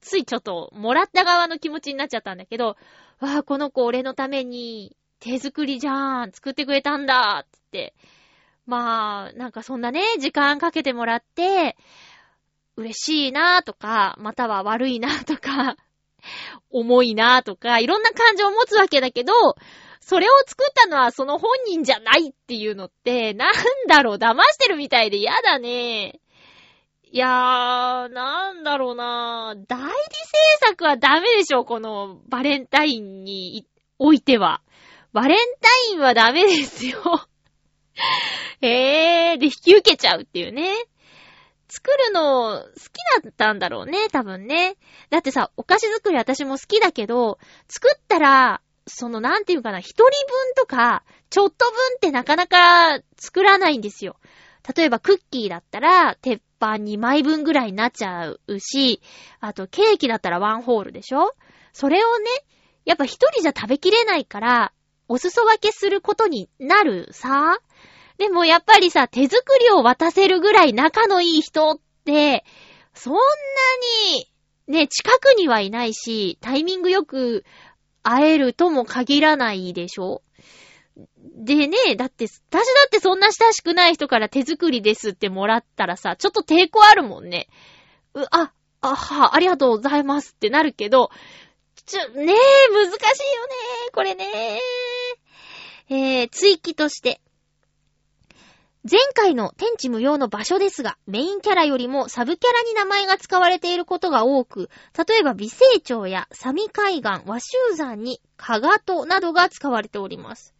[0.00, 2.76] ついちょっと、もらった側の気持ちになっちゃったんだけど、
[3.20, 7.94] わあ、この子俺のために、手作りじゃん、作ってくれたんだ、つって。
[8.66, 11.76] まあ、なんかそんなね、時間かけてもらって、
[12.76, 15.76] 嬉しいなとか、または悪いなとか、
[16.70, 19.32] 重いなとか、いろんな感情を持つわけだけど、
[20.00, 23.54] それを作ったのはその本人じゃないっていうのって、なん
[23.86, 26.20] だろう、騙してるみたいで嫌だね。
[27.12, 33.66] いやー、なんだろうな代理制作はダメでしょ、このバレンタインに
[33.98, 34.62] おいては。
[35.12, 37.26] バレンタインはダメですよ。
[38.62, 40.72] えー、で、引き受けちゃうっていうね。
[41.68, 44.76] 作るの好きだったんだろうね、多分ね。
[45.10, 50.10] だってさ、お菓子作り私も好きだけど、作ったら、その、なんていうかな、一人分
[50.56, 54.16] とか、ちょっと分ってなかなか作らないんですよ。
[54.76, 59.00] 例えばクッキーだったら、鉄板2枚分ぐらいになっちゃうし、
[59.40, 61.34] あとケーキだったらワンホールでしょ？
[61.72, 62.26] それをね、
[62.84, 64.72] やっぱ一人じゃ食べきれないから、
[65.08, 67.58] お裾分けすることになるさ。
[68.18, 72.44] でもやっぱりさ、手作りを渡せるぐらい仲のいい人って、
[72.94, 73.20] そんな
[74.12, 74.30] に、
[74.68, 77.44] ね、近くにはいないし、タイミングよく
[78.02, 80.22] 会えるとも限らないでしょ？
[81.40, 87.48] でね、だって、私だってそんな親しくない人から手作りですってもらったらさ、ちょっと抵抗あるもんね。
[88.12, 91.10] う、あ、あは、ありがとうございますってなるけど、
[91.86, 92.36] ちょ、ねえ、
[92.74, 93.54] 難しいよね
[93.94, 94.60] これね
[95.88, 97.22] えー、追記として。
[98.88, 104.68] 前回の天地無用の場所ですが、メインキャラよりもサブキャラに名前が使われていることが多く、
[105.08, 110.54] 例えば美星町や沙美海岸、鷲羽山にカガトなどが使われております。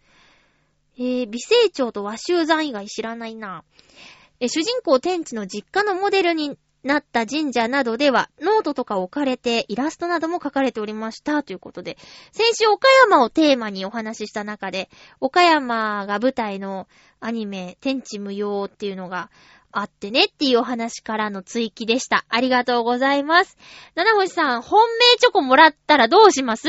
[1.00, 3.64] えー、美星町と鷲羽山以外知らないな。
[4.38, 11.42] え主人公天地の実家のモデルになった神社などでは、ノートとか置かれて、イラストなども書かれておりました。
[11.42, 11.96] ということで、
[12.32, 16.86] 先週岡山をテーマにお話しした中で、岡山が舞台の
[17.18, 19.30] アニメ、天地無用っていうのが
[19.72, 22.26] あってねっていうお話からの追記でした。
[22.28, 23.56] ありがとうございます。
[23.94, 26.68] 七星さん、本命チョコもらったらどうします？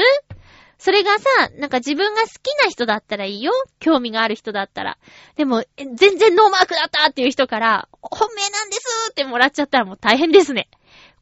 [0.83, 3.51] それがさ、なんか自分が好きな人だったらいいよ。
[3.79, 4.97] 興味がある人だったら。
[5.35, 10.69] でも、全然ノーマークだったっていう人から、本命なんですってもらっちゃったらもう大変ですね。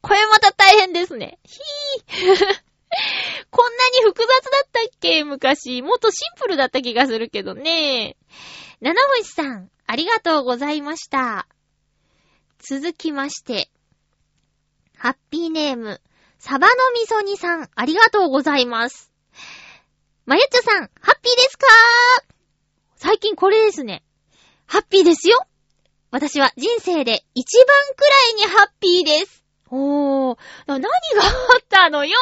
[0.00, 1.38] これまた大変ですね。
[1.44, 2.36] ひー。
[3.50, 5.24] こんなに複雑だったっけ？
[5.24, 5.82] 昔。
[5.82, 8.16] もっとシンプルだった気がするけどね。
[8.80, 11.46] 七星さん、ありがとうございました。
[12.60, 13.68] 続きまして、
[14.96, 16.00] ハッピーネーム、
[16.38, 19.09] サバの味噌煮さん、ありがとうございます。
[20.26, 21.66] まゆっちょさん、ハッピーですか？
[22.96, 24.04] 最近これですね。
[24.66, 25.44] ハッピーですよ。
[26.10, 29.44] 私は人生で一番くらいにハッピーです。
[29.70, 30.88] おー、何があ
[31.58, 32.16] ったのよ？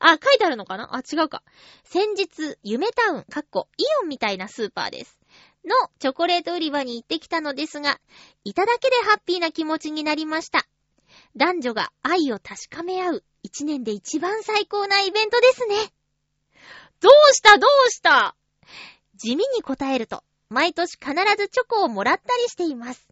[0.00, 0.94] あ、書いてあるのかな？
[0.94, 1.42] あ、違うか。
[1.84, 5.18] 先日、夢タウン、かっこ、イオンみたいなスーパーです。
[5.64, 8.00] のチョコレート売り場に行ってきたのですが、
[8.44, 10.66] いただけでハッピーな気持ちになりました。
[11.36, 15.76] 男女が愛を確かめ合う、一年で一番最高なイベントですね。
[17.04, 17.58] どうした？
[17.58, 18.34] どうした？
[19.16, 23.06] 地味に答えると、毎年必ずチョコをもらったりしています。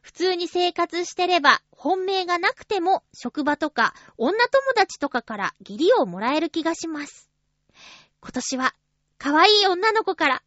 [0.00, 7.28] 普通に生活してれば、本命がなくても、職場とか、女友達とかから義理をもらえる気がします。
[8.20, 8.76] 今年は、
[9.18, 10.44] 可愛い女の子から、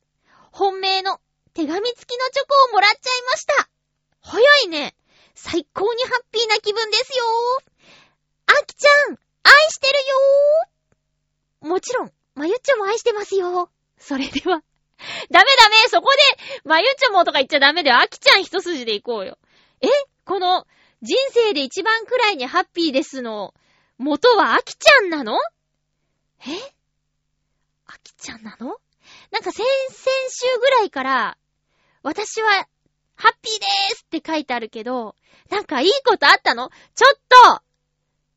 [0.54, 1.20] 本命の
[1.54, 3.70] 手紙付きのチョコをもらっちゃいました。
[4.22, 4.96] 早いね。
[5.34, 7.26] 最高にハッピーな気分ですよ。
[8.46, 9.94] あきちゃん、愛してる
[11.68, 13.70] よもちろん、まゆっちょも愛してますよ。
[14.06, 14.62] それでは。
[15.32, 16.18] ダメダメそこで、
[16.64, 18.00] まゆちょもとか言っちゃダメだよ。
[18.00, 19.40] あきちゃん一筋で行こうよ。
[19.82, 19.88] え？
[20.26, 20.68] この、
[21.02, 23.56] 人生で一番くらいにハッピーですの、
[23.98, 25.40] 元はあきちゃんなの？
[26.48, 26.74] え？
[27.88, 28.78] あきちゃんなの？
[29.32, 29.68] なんか先々
[30.30, 31.38] 週ぐらいから、
[32.04, 32.68] 私は、
[33.16, 35.16] ハッピーでーすって書いてあるけど、
[35.50, 36.70] なんかいいことあったの？
[36.96, 37.62] ちょっと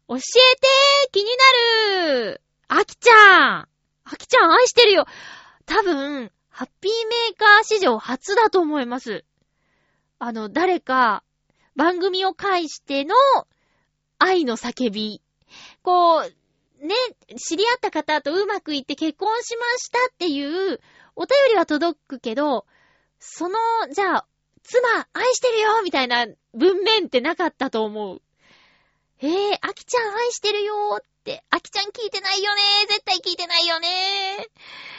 [0.09, 1.11] 教えてー。
[1.12, 1.31] 気に
[2.16, 2.74] なるー。
[2.81, 3.68] あきちゃん。
[4.04, 5.07] あきちゃん愛してるよ。
[5.68, 9.24] 多分、ハッピーメーカー史上初だと思います。
[10.18, 11.22] あの、誰か、
[11.76, 13.14] 番組を介しての
[14.18, 15.22] 愛の叫び。
[15.83, 16.22] こう、
[16.85, 16.94] ね、
[17.37, 20.81] 知り合った方とうまくいって結婚しましたっていう
[21.14, 22.66] お便りは届くけど、
[23.20, 23.59] その、
[23.92, 24.26] じゃあ、
[24.62, 28.22] 妻、愛してるよみたいな文面ってなかったと思う。
[29.20, 34.97] えー、あきちゃん愛してるよーって、あきちゃん聞いてないよねー絶対聞いてないよねー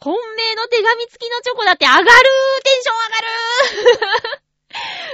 [0.00, 4.40] 本命の手紙付きのチョコだって上がるーテンション上がるー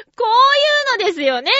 [0.17, 1.51] こういうのですよね。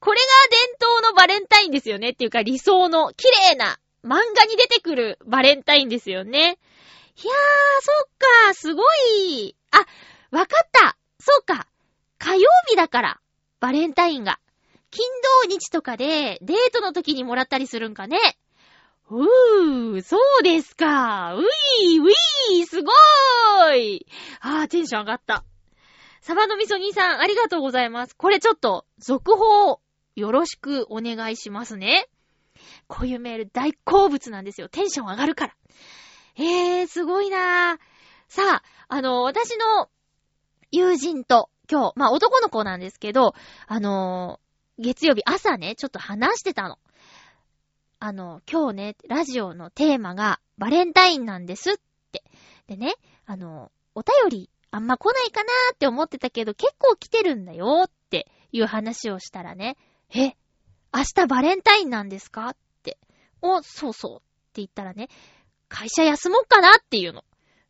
[0.00, 6.58] これが伝統のバレンタインですよねっていうか理想の綺麗な漫画に出てくるバレンタインですよね。
[7.22, 8.08] いやー、そっ
[8.46, 9.54] か、すごい。
[9.70, 9.78] あ、
[10.30, 10.96] わかった。
[11.20, 11.68] そうか。
[12.18, 13.20] 火曜日だから、
[13.60, 14.40] バレンタインが。
[14.90, 15.06] 金
[15.44, 18.18] 土日とかでデートの時にもらったりするんかね。
[19.14, 21.34] うー、そうですか。
[21.34, 21.42] う
[21.82, 24.06] いー、ういー、すごーい。
[24.40, 25.44] あー、テンション上がった。
[26.22, 28.16] サバの味噌兄さん、ありがとうございます。
[28.16, 29.80] これちょっと、続報、
[30.16, 32.08] よろしくお願いしますね。
[32.86, 34.68] こういうメール大好物なんですよ。
[34.70, 35.54] テンション上がるから。
[36.36, 37.78] えー、すごいなー。
[38.28, 39.90] さあ、あの、私の
[40.70, 43.34] 友人と今日、まあ男の子なんですけど、
[43.66, 46.78] あのー月曜日朝ね、ちょっと話してたの。
[48.04, 51.76] あの、今日ね、ラジオのテーマがバレンタインなんですっ
[52.10, 52.24] て。
[52.66, 59.76] でね、あの、お便りあんま来ないかなーって思ってたけど結構来てるんだよっていう話をしたらね、
[60.12, 60.32] え、
[60.92, 62.98] 明日バレンタインなんですかって。
[63.40, 64.22] お、そうそうって
[64.54, 65.08] 言ったらね、
[65.68, 67.22] 会社休もうかなっていうの。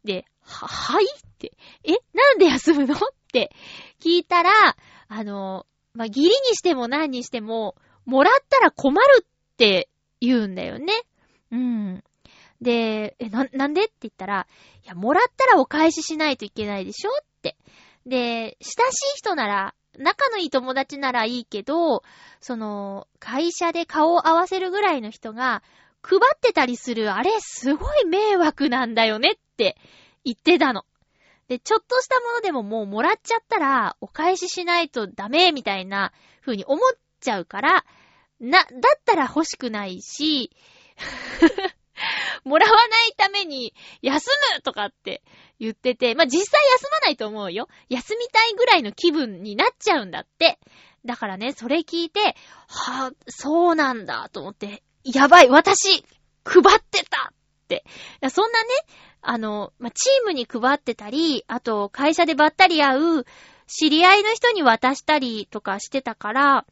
[0.03, 1.09] で、は、はいっ
[1.41, 1.53] て。
[1.85, 2.99] え、なんで休むのっ
[3.35, 3.51] て
[4.01, 4.51] 聞いたら、
[5.09, 9.27] あの、まあ、義理にしても何にしても、もらったら困るっ
[9.59, 9.91] て
[10.23, 10.93] 言うんだよね。
[11.51, 12.05] うん。
[12.61, 14.47] で、え、な、なんでって言ったら、
[14.85, 17.57] いや、もらったらお返ししないといけないでしょって。
[18.07, 22.05] で、親しい人なら、仲のいい友達ならいいけど、
[22.41, 25.63] その、会社で顔を合わせるぐらいの人が、
[26.03, 29.77] 配ってたりする、あれ、すごい迷惑なんだよねって
[30.25, 30.85] 言ってたの。
[31.49, 36.81] で、ちょっとしたものでももうもらっちゃったら、お返ししないとダメみたいな風に思っ
[37.21, 37.85] ちゃうから、
[38.43, 40.51] な、だったら欲しくないし、
[42.45, 45.23] もらわないために休むとかって
[45.61, 47.69] 言ってて、まあ、実際休まないと思うよ。
[47.89, 50.59] 休みたいぐらいの気分になっちゃうんだって。
[51.05, 56.05] だからね、それ聞いて、はぁ、そうなんだと思って、やばい、私、
[56.45, 57.35] 配ってたっ
[57.69, 57.85] て。
[58.29, 58.69] そんなね、
[59.21, 63.25] あの、まあ、チームに配ってたり、あと会社でばったり会う
[63.69, 66.67] 知り合いの人に渡したりとかしてたから、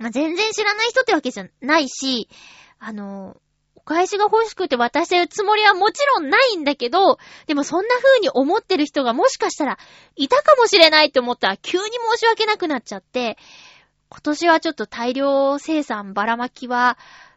[0.00, 2.28] まあ、全然知らない人ってわけじゃないし、
[2.78, 3.36] あの、
[3.74, 9.78] お返しが欲しくて渡してるつもりはもちろんないんだけど、でもそんな風に思ってる人がもしかしたら
[10.16, 13.36] いたかもしれないって思ったら急に申し訳なくなっちゃって、
[14.08, 16.96] 今年はちょっと大量生産ばらまきは、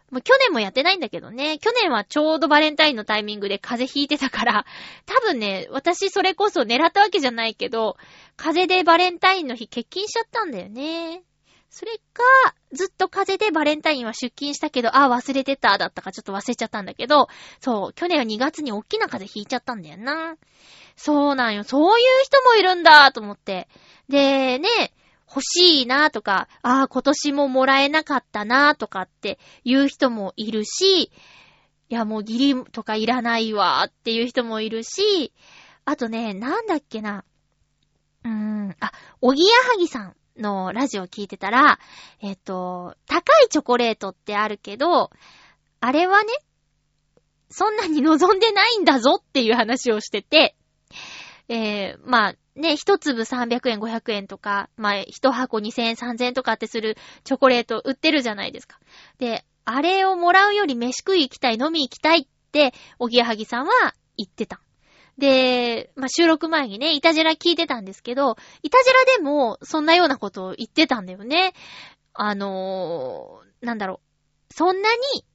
[0.09, 1.59] もう去年もやってないんだけどね。
[1.59, 4.65] 去年はちょうどバレンタインのタイミングで風邪ひいてたから、
[5.05, 7.97] 多分ね、私それこそ狙ったわけじゃないけど、
[8.37, 11.23] 風邪でバレンタインの日欠勤しちゃったんだよね。
[11.73, 20.35] それか、ずっと風邪でバレンタインは出勤したけど、あ、忘れてた、だったかちょっと忘れちゃったんだけど、そう、去年は2月に大きな風邪ひいちゃったんだよな。
[20.95, 21.63] そうなんよ。
[21.63, 23.67] そういう人もいるんだ、と思って。
[24.07, 24.69] で、ね、
[25.27, 31.09] 欲しいなとか、あ、今年ももらえなかったなとかっていう人もいるし、い
[31.89, 35.33] や、もう義理とかいらないわっていう人もいるし、
[35.85, 37.25] あとね、なんだっけな。
[38.25, 41.79] うーん、あ、おぎやはぎさんのラジオ聞いてたら、
[42.21, 45.11] えっと、高いチョコレートってあるけど、
[45.79, 46.31] あれはね、
[47.49, 50.55] そんなに望んでないんだぞっていう話をしてて、
[51.49, 58.79] えー、まあ、ね、一粒300円、500円とか、まあ、一箱2000円、3000円とかってするチョコレート売ってるじゃないですか。
[59.19, 64.62] で、あれをもらうより飯食い行きたい、飲み行きたいって、おぎやはぎさんは言ってた。
[65.17, 71.53] で、まあ、収録前にね、いたじら聞いてたんですけど、いたじらでも、そんなようなことを言ってたんだよね。
[72.13, 74.01] あのー、なんだろ
[74.49, 74.53] う。
[74.53, 75.25] そんなに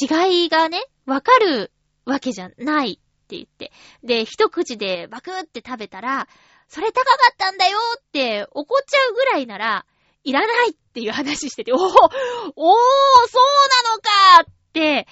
[0.00, 1.72] 違いがね、わかる
[2.04, 3.72] わけじゃないって言って。
[4.02, 6.28] で、一口でバクって食べたら、
[6.68, 9.86] それ高かったんだよって怒っちゃうぐらいなら、
[10.24, 11.96] いらないっていう話してて、おおおー、そう
[13.84, 15.06] なのかって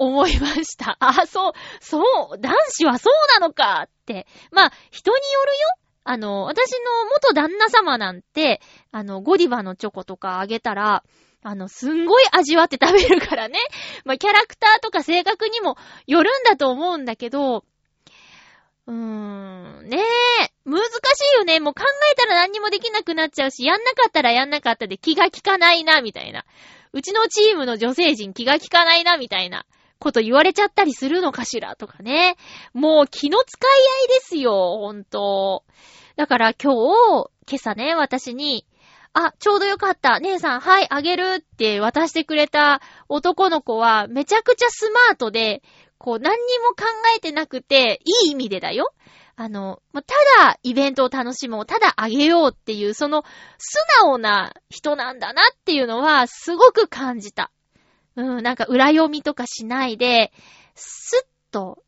[0.00, 0.96] 思いました。
[1.00, 2.00] あ、そう、そ
[2.34, 4.26] う、男子はそうなのかって。
[4.50, 5.58] まあ、人によるよ。
[6.04, 11.04] あの、私の元旦那様なんて、あの、ゴディバのチョコとかあげたら、
[11.42, 13.58] あの、すんごい味わって食べるからね。
[14.04, 15.76] まあ、キャラクターとか性格にも
[16.06, 17.64] よるんだと思うんだけど、
[18.86, 20.88] うーん、ねえ、難し
[21.34, 21.60] いよね。
[21.60, 26.46] もう考えたら何にもできなくなっちゃうし、やんなかったらやんなかったで気が利かないな、みたいな。
[26.92, 29.66] うちのチームの女性陣気が利かないな、みたいな
[30.00, 32.36] こと言われちゃったりするのかしら、とかね。
[32.72, 33.70] もう気の使い
[34.02, 35.64] 合いですよ、ほんと。
[36.16, 38.66] だから今日、今朝ね、私に、
[39.12, 40.18] あ、ちょうどよかった。
[40.20, 45.62] 姉さん、はい、あげるって渡してくれた男の子はめちゃくちゃスマートで、
[45.98, 46.86] こう何にも考
[47.16, 48.92] えてなくて、いい意味でだよ。
[49.36, 50.00] あの、た
[50.44, 53.24] だイベントを楽しもう、ただあげようっていう、その
[53.58, 57.50] 素直な人なんだなっていうのはすごく感じた。
[58.20, 60.32] うん、なんか裏読みとかしないで、
[60.74, 61.82] すっと、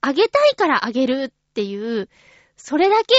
[0.00, 2.08] あげたいからあげるっていう、
[2.56, 3.14] それだけ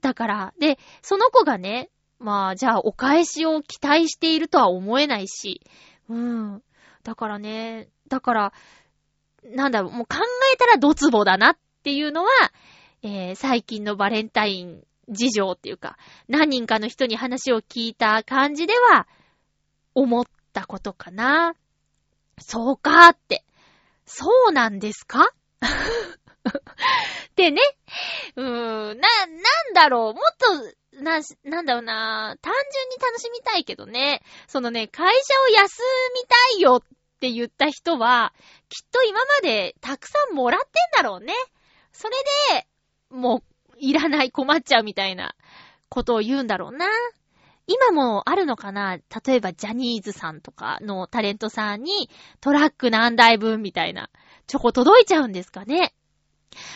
[0.00, 0.54] だから。
[0.58, 5.60] で、その子がね、まあ、じゃあお返しを期待しているとは思えないし。
[6.08, 6.62] うん。
[7.02, 8.52] だからね、だから、
[9.44, 10.16] なんだろう、もう考
[10.54, 12.30] えたらドツボだなっていうのは、
[13.02, 15.98] えー、最近のバレンタイン事情っていうか、
[16.28, 19.06] 何人かの人に話を聞いた感じでは、
[19.94, 21.54] 思ったことかな。
[22.40, 23.44] そうかーって。
[24.04, 25.30] そうなんですか？
[27.30, 27.60] ってね。
[28.36, 29.26] うーん、な、な
[29.70, 30.14] んだろう。
[30.14, 30.36] もっ
[30.94, 34.22] と、な、なんだろうな、単純に楽しみたいけどね。
[34.46, 35.82] そのね、会社を休
[36.14, 36.82] みたいよっ
[37.20, 38.32] て言った人は、
[38.68, 40.66] きっと今までたくさんもらって
[41.00, 41.34] んだろうね。
[41.92, 42.14] それ
[42.52, 42.66] で、
[43.10, 45.34] もう、いらない、困っちゃうみたいな
[45.88, 46.86] ことを言うんだろうな。
[47.66, 48.96] 今もあるのかな？
[48.96, 52.08] 例えばジャニーズさんとかのタレントさんに
[52.40, 54.10] トラック何台分みたいな
[54.46, 55.92] チョコ届いちゃうんですかね？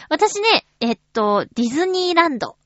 [0.09, 2.57] 私ね、えっと、ディズニーランド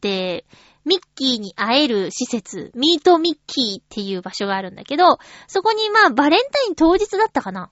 [0.00, 0.44] で、
[0.84, 7.70] ミッキーに会える施設、ミートミッキーっていう場所があるんだけど、そこにまあバレンタイン当日だったかな？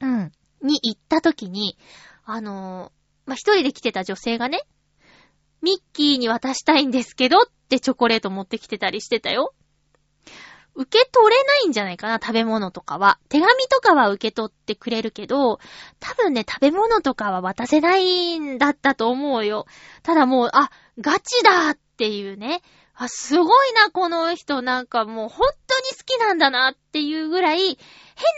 [0.00, 0.32] うん。
[0.62, 1.76] に行った時に、
[2.24, 4.62] あのー、まあ、一人で来てた女性がね、
[5.64, 7.40] ミッキーに渡したいんですけどっ
[7.70, 9.54] てチョコレート持ってきてたりしてたよ。
[10.74, 13.18] 受け取れないんじゃないかな、食べ物とかは。
[13.28, 15.58] 手紙とかは受け取ってくれるけど、
[16.00, 19.66] 多分ね、食べ物とかは渡せないんだったと思うよ。
[20.02, 22.60] ただもう、あ、ガチだっていうね。
[22.94, 24.62] あ、すごいな、この人。
[24.62, 27.76] なんかもう本当に好きなんだなっていうぐらい、変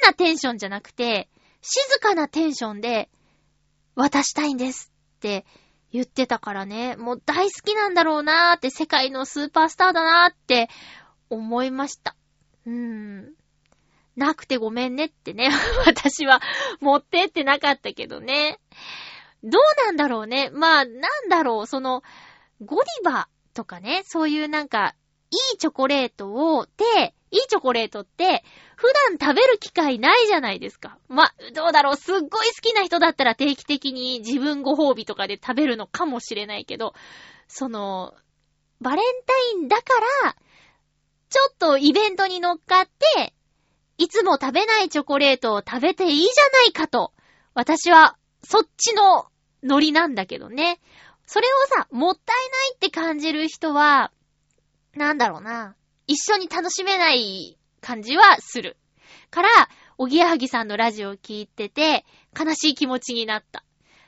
[0.05, 1.29] なテンションじゃなくて、
[1.63, 3.09] 静かなテンションで、
[3.97, 5.47] 渡したいんですって
[5.93, 6.97] 言ってたからね。
[6.97, 10.69] もう大好きなんだろうなーって、世界のスーパースターだなーって
[11.31, 12.17] 思いました。
[12.67, 13.35] うーん。
[14.17, 15.51] なくてごめんねってね。
[15.87, 16.41] 私は
[16.81, 18.59] 持ってってなかったけどね。
[19.43, 20.51] どうなんだろうね。
[20.51, 21.67] まあ、なんだろう。
[21.67, 22.03] その、
[22.65, 24.95] ゴディバとかね、そういうなんか、
[25.31, 28.45] いいチョコレートを、で、いいチョコレートって、
[28.77, 28.87] 普
[29.19, 30.99] 段食べる機会ないじゃないですか。
[31.09, 36.95] ま、どうだろう、すっごい好きな人だったら定期的に自分ご褒美とかで食べるのかもしれないけど、
[37.49, 38.15] その、
[38.81, 39.83] バレンタインだか
[40.25, 40.37] ら、
[41.29, 43.35] ちょっとイベントに乗っかって、
[43.99, 47.13] いつも食べないチョコレートを食べていいじゃないかと、
[47.55, 49.27] 私は、そっちの
[49.63, 50.81] ノリなんだけどね。
[51.27, 54.13] それをさ、もったいないって感じる人は、
[54.95, 55.75] なんだろうな。
[56.07, 58.77] 一緒に楽しめない感じはする。
[59.31, 59.49] から、
[59.99, 62.05] おぎやはぎさんのラジオを聞いてて、
[62.39, 63.65] 悲しい気持ちになった。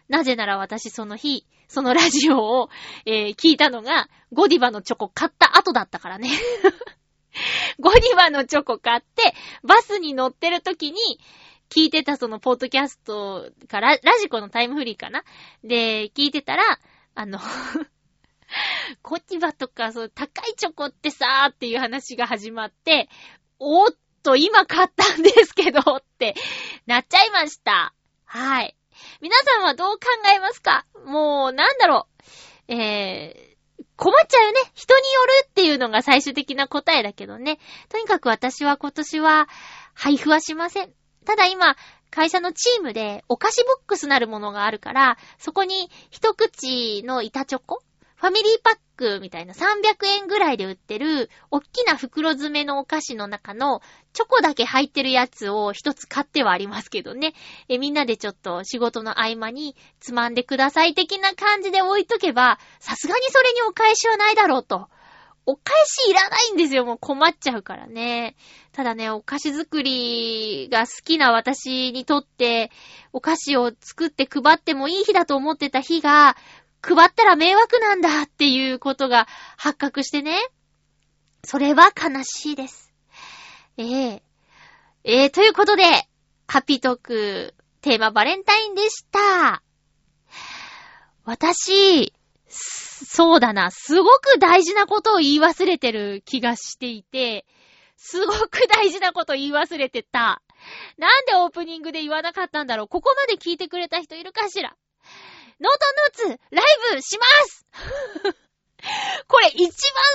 [0.08, 2.70] なぜなら私その日、そのラジオを、
[3.04, 6.30] えー、聞いたのが、ゴディバのチョコ買った後だったからね。
[7.78, 10.98] ゴディバのチョコ買って、バスに乗ってる時に、
[11.68, 15.22] 聞いてたそのポッドキャストから、ラジコのタイムフリーかな？
[15.62, 16.78] で、聞いてたら、
[17.14, 17.38] あの
[19.02, 23.08] コティバとか、そう、高いチョコってさーっていう話が始まって、
[23.58, 26.34] おーっと、今買ったんですけどって
[26.86, 27.94] なっちゃいました。
[28.24, 28.76] はい。
[29.20, 30.00] 皆さんはどう考
[30.34, 30.84] えますか？
[31.06, 32.08] もう、なんだろ
[32.68, 32.72] う。
[32.72, 34.60] えー、困っちゃうよね。
[34.74, 37.58] 人によるっていうのが最終的な答えだけどね。
[37.88, 39.48] とにかく私は今年は
[39.94, 40.92] 配布はしません。
[41.24, 41.76] ただ今、
[42.10, 47.82] 会社のチームでお菓子ボックスなるものがあるから、そこに一口の板チョコ
[48.20, 53.80] ファミリーパックみたいな300円ぐらいで売ってる、おっきな袋詰めのお菓子の中の
[54.12, 57.34] チョコだけ入ってるやつを一つ買ってはありますけどね。
[57.68, 64.88] え、みんなでちょっと仕事の合間につまんでください的な感じで置いとけば、さすがにそれにお返しはないだろうと。
[65.50, 66.84] お返しいらないんですよ。
[66.84, 68.36] もう困っちゃうからね。
[68.72, 72.70] ただね、お菓子作りが好きな私にとって、
[73.14, 76.36] お菓子を作って配ってもいい日だと思ってた日が、
[76.82, 79.26] 配ったら迷惑なんだっていうことが
[79.56, 80.38] 発覚してね。
[81.44, 82.92] それは悲しいです。
[83.76, 84.22] ええ
[85.04, 85.84] ええということで、
[86.46, 89.62] ハピトク、テーマバレンタインでした。
[91.24, 92.12] 私、
[92.48, 97.46] そうだな、すごく大事なことを言い忘れてる気がしていて、
[97.96, 100.42] すごく大事なこと言い忘れてた。
[100.96, 104.74] なんでオープニングで言わなかったんだろうここまで聞いてくれた人いるかしら？
[105.60, 105.72] ノー
[106.18, 107.66] トノーツ、ライブします
[109.26, 109.70] これ一番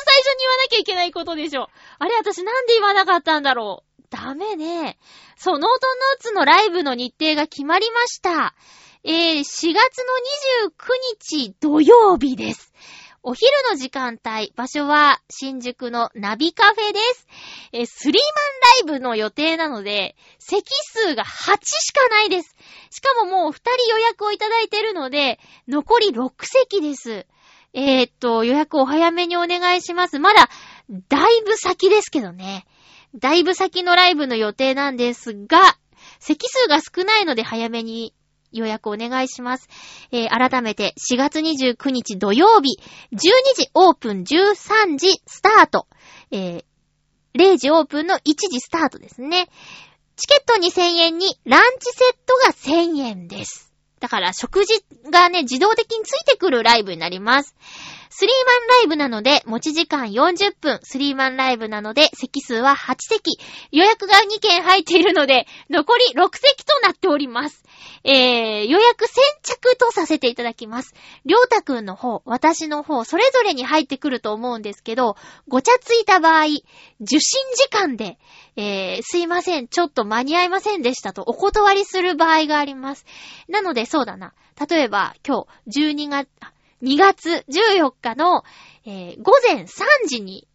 [0.06, 1.70] 最初に言わなきゃいけないことでしょ。
[2.00, 4.98] あれ私なんで言わなかったんだろうダメね。
[5.36, 8.56] そう、ノートノーツのライブの日程が決まりました。
[9.04, 9.76] えー、4月の
[10.70, 10.72] 29
[11.20, 12.74] 日土曜日です。
[13.26, 17.28] お昼の時間帯、場所は新宿のナビカフェです。
[17.71, 18.21] え、スリー
[18.84, 22.53] マンライブの予定なので、席数が8しかないです。
[22.89, 27.26] しかももう2人予約をいただいてるので、残り6席です。
[27.71, 30.19] えー、っと、予約お早めにお願いします。
[30.19, 30.49] まだ、
[31.07, 32.65] だいぶ先ですけどね。
[33.15, 35.78] だいぶ先のライブの予定なんですが、
[36.19, 38.13] 席数が少ないので早めに
[38.54, 39.68] 予約お願いします。
[40.12, 42.80] えー、改めて4月29日土曜日、
[43.12, 43.18] 12
[43.56, 45.88] 時オープン13時スタート。
[46.32, 46.64] えー、
[47.36, 49.49] 0時オープンの1時スタートですね。
[50.16, 53.74] チケット2000円にランチセットが1000円です。
[53.99, 57.56] だから食事がね、自動的についてくるライブになります。
[58.16, 60.80] スリーマンライブなので、持ち時間40分。
[60.84, 63.39] スリーマンライブなので、席数は8席。
[63.72, 67.64] 予約が2件入っているので、残り6席となっております。
[68.03, 70.93] えー、予約先着とさせていただきます。
[71.26, 76.45] りょうたくんの方、私の方、それぞれに入ってくると思うんですけど、ごちゃついた場合、
[77.01, 78.20] 受信時間で、
[78.55, 83.05] えー、すいません、ちょっと間に合いませんでしたとお断りする場合があります。
[83.47, 84.34] なので、そうだな。
[84.70, 86.28] 例えば、今日、12月、
[86.84, 88.43] 2月14日の、
[88.86, 89.67] えー、午前3
[90.07, 90.47] 時に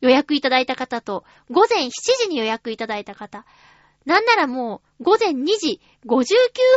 [0.00, 1.90] 予約いただいた方と、午前7
[2.22, 3.44] 時に予約いただいた方、
[4.04, 6.26] なんならもう、午前2時59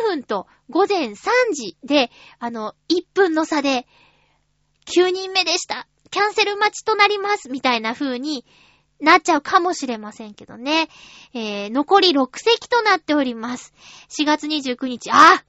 [0.04, 1.16] 分と午前3
[1.54, 3.88] 時で、あの、1分の差で、
[4.86, 5.88] 9人目でした。
[6.10, 7.50] キャンセル待ちとなります。
[7.50, 8.46] みたいな風に
[9.02, 10.88] なっちゃうかもしれませんけどね。
[11.34, 13.74] えー、残り6席となっております。
[14.18, 15.44] 4月29日、あ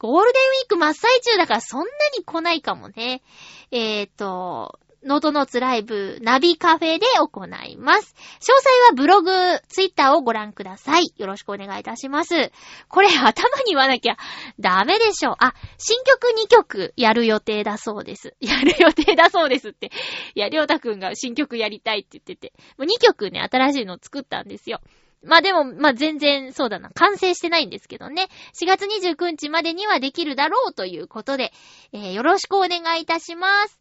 [0.00, 1.86] ゴールデンウィーク真っ最中だからそんな
[2.16, 3.22] に来ないかもね。
[3.70, 8.14] えーと、ノートノーツライブナビカフェで行います。
[8.40, 9.30] 詳細はブログ、
[9.68, 11.12] ツイッターをご覧ください。
[11.18, 12.50] よろしくお願いいたします。
[12.88, 14.16] これ頭に言わなきゃ
[14.58, 15.36] ダメでしょ。
[15.38, 18.34] あ、新曲2曲やる予定だそうです。
[18.40, 19.90] やる予定だそうですって。
[20.34, 22.54] いや、りょうたくんが新曲やりたいって言ってて。
[22.78, 24.80] もう2曲ね、新しいの作ったんですよ。
[25.22, 28.28] まあでも、まあ全然、そうだな、完成してないんですけどね。
[28.60, 31.52] 4月29日までにはできるだろうということで、
[31.92, 33.78] えー、よろしくお願いいたします。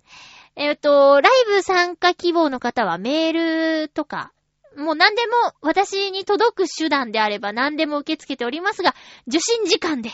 [0.56, 4.34] えっ、と、ライブ参加希望の方はメールとか、
[4.76, 8.94] もう何でも私に届く手段であれば何でも受け付けておりますが、
[9.28, 10.10] 受信時間で、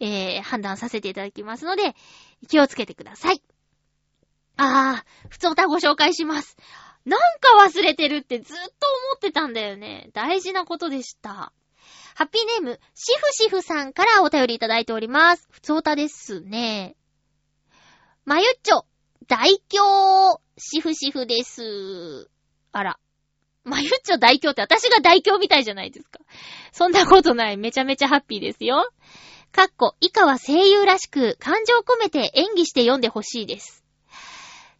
[0.00, 1.94] えー、判断させていただきますので、
[2.48, 3.42] 気をつけてください。
[4.56, 6.56] あー、普通歌ご紹介します。
[7.04, 8.70] なんか忘れてるってずっと思
[9.16, 10.10] ってたんだよね。
[10.14, 11.52] 大事なことでした。
[12.14, 15.46] ハッピーネーム、シフシフさんからお便りいただいております。
[15.50, 16.96] 普通歌ですね。
[18.24, 18.86] まゆっちょ、
[19.26, 22.30] 大凶、シフシフです。
[22.72, 22.98] あら。
[23.64, 26.20] まゆっちょ大凶って私が大凶みたいじゃないですか。
[26.72, 27.56] そんなことない。
[27.56, 28.90] めちゃめちゃハッピーですよ。
[29.52, 33.83] かっこ、以下は声優らしく感情込めて演技して読んでほしいです。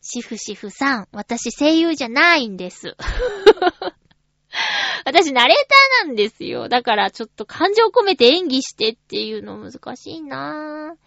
[0.07, 2.95] シフシフさん、私声優じゃないんです。
[5.07, 6.69] 私ナレーターなんですよ。
[6.69, 10.99] だからちょっと感情込めて演技してっていうの難しいなぁ。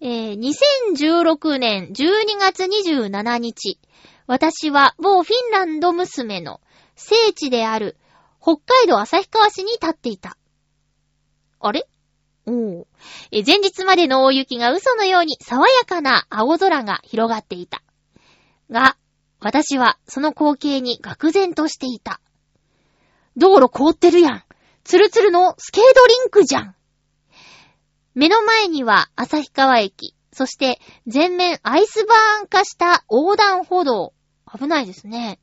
[0.00, 3.80] えー、2016年12月27日、
[4.28, 6.60] 私は某フィンランド娘の
[6.94, 7.96] 聖地である
[8.40, 10.38] 北海道旭川市に立っていた。
[11.58, 11.88] あれ？
[12.46, 12.86] おう
[13.32, 17.83] え前日までの大雪が嘘のように爽やかな青空が広がっていた。
[18.70, 18.96] が、
[19.40, 22.20] 私はその光景に愕然としていた。
[23.36, 24.44] 道路凍ってるやん。
[24.84, 26.74] ツルツルのスケートリンクじゃん。
[28.14, 34.14] 目の前には旭川駅、そして全面アイスバーン化した横断歩道。
[34.52, 35.40] 危ないですね。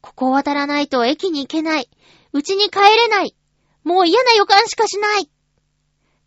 [0.00, 1.88] ここを渡らないと駅に行けない。
[2.32, 3.36] 家に帰れない。
[3.84, 5.30] もう嫌な予感しかしない。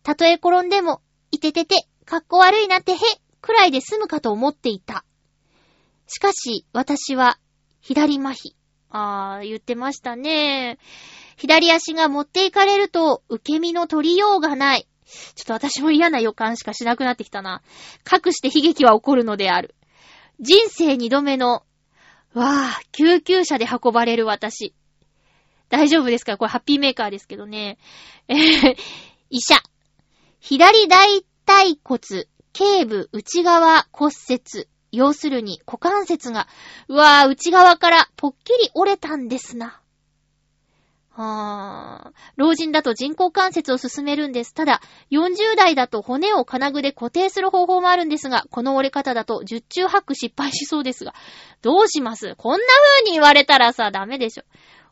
[0.02, 2.96] たとえ転んでも、いててて、かっこ悪いなってへ、
[3.40, 5.04] くらいで済むかと思っていた。
[6.06, 7.38] しかし、私は、
[7.80, 8.54] 左麻痺。
[8.90, 10.78] あー、言ってましたね。
[11.36, 14.86] 左足が持っていかれると、受け身の取りようがない。
[15.34, 17.62] ちょっと私も嫌な予感しかしなくなってきたな。
[18.04, 19.74] かくして悲劇は起こるのである。
[20.40, 21.62] 人生二度目の、
[22.32, 24.74] わー、救急車で運ばれる私。
[25.68, 26.36] 大丈夫ですか？
[26.36, 27.78] これハッピーメーカーですけどね。
[28.28, 28.76] えへー、
[29.30, 29.60] 医者。
[30.40, 31.98] 左大腿骨、
[32.52, 34.68] 頸部内側骨折。
[34.94, 36.48] 要するに股関節が、
[36.88, 39.80] うわぁ、内側からぽっきり折れたんですな。
[41.16, 42.32] はぁ。
[42.36, 44.52] 老人だと人工関節を進めるんです。
[44.52, 44.80] ただ、
[45.12, 51.14] 40代だと骨を金具で固定する方法もあるんですが、この折れ方だと十中八九失敗しそうですが、
[51.62, 52.34] どうします？
[52.36, 52.66] こんな
[52.96, 54.42] 風に言われたらさ、ダメでしょ。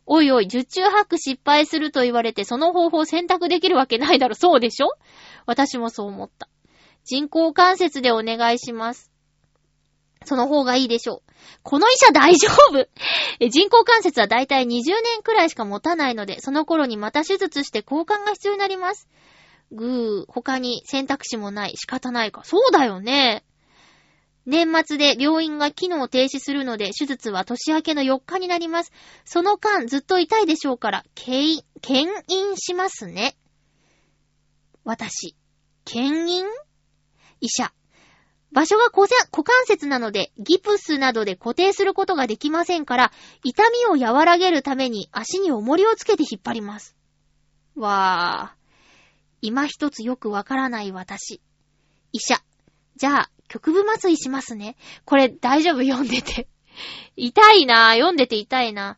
[0.05, 4.35] おいおい、十中八九失敗すると言われて、その方法を選択できるわけないだろ。
[4.35, 4.93] そうでしょ？
[5.45, 6.47] 私もそう思った。
[7.03, 9.12] 人工関節でお願いします。
[10.25, 11.33] その方がいいでしょう。
[11.63, 12.87] この医者大丈夫
[13.49, 14.67] 人工関節はだいたい20
[15.01, 19.07] 年くらいしか持たないので、その頃にまた手術して交換が必要になります。
[19.71, 21.73] ぐー、他に選択肢もない。
[21.75, 22.43] 仕方ないか。
[22.43, 23.43] そうだよね。
[24.45, 28.91] 年末で病院が機能停止するので、手術は年明けの4日になります。
[29.25, 33.35] その間ずっと痛いでしょうから、けい牽引しますね。
[34.83, 35.35] 私。
[35.85, 36.45] 牽引？
[37.39, 37.71] 医者。
[38.53, 39.07] 場所が股
[39.43, 43.11] 関節なので、ギプスなどで固定することができませんから、
[43.43, 46.95] 痛みを和らげるために足に重りをつけて引っ張ります。
[47.75, 48.63] わー。
[49.41, 51.41] 今一つよくわからない私。
[52.11, 52.41] 医者。
[52.95, 54.75] じゃあ、局部麻酔しますね。
[55.03, 55.83] これ大丈夫？
[55.83, 56.47] 読んでて。
[57.15, 57.93] 痛いなぁ。
[57.95, 58.97] 読んでて痛いな。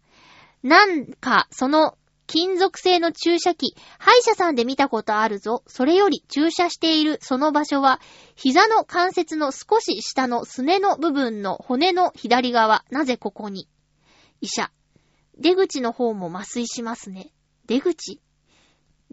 [0.63, 1.97] なんか、その、
[2.27, 5.63] 金属製の注射器、歯医者さんで見たことあるぞ。
[5.67, 8.01] それより注射しているその場所は、
[8.35, 12.83] 膝の関節の少し下のすねの部分の骨の左側。
[12.89, 13.69] なぜここに？
[14.41, 14.71] 医者。
[15.37, 17.31] 出口の方も麻酔しますね。
[17.67, 18.21] 出口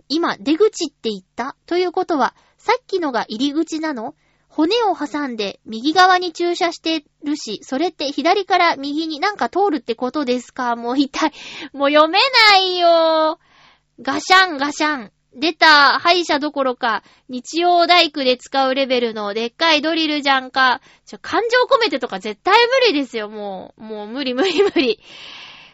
[0.08, 1.56] 今、出口って言った？
[1.66, 4.14] ということは、さっきのが入り口なの？
[4.55, 10.76] 骨を挟んで右側に注射してるし、それって左から右になんか通るってことですか？
[10.76, 11.32] もう痛い。
[11.72, 12.18] もう読め
[12.50, 13.38] ないよ。
[14.03, 15.12] ガシャンガシャン。
[15.34, 20.82] 出た、歯医者どころか、日曜大工で使うレベルのでっかいドリルじゃんか。
[21.07, 23.82] ちょ、感情込めてとか絶対無理ですよ、もう。
[23.82, 25.00] もう無理無理無理。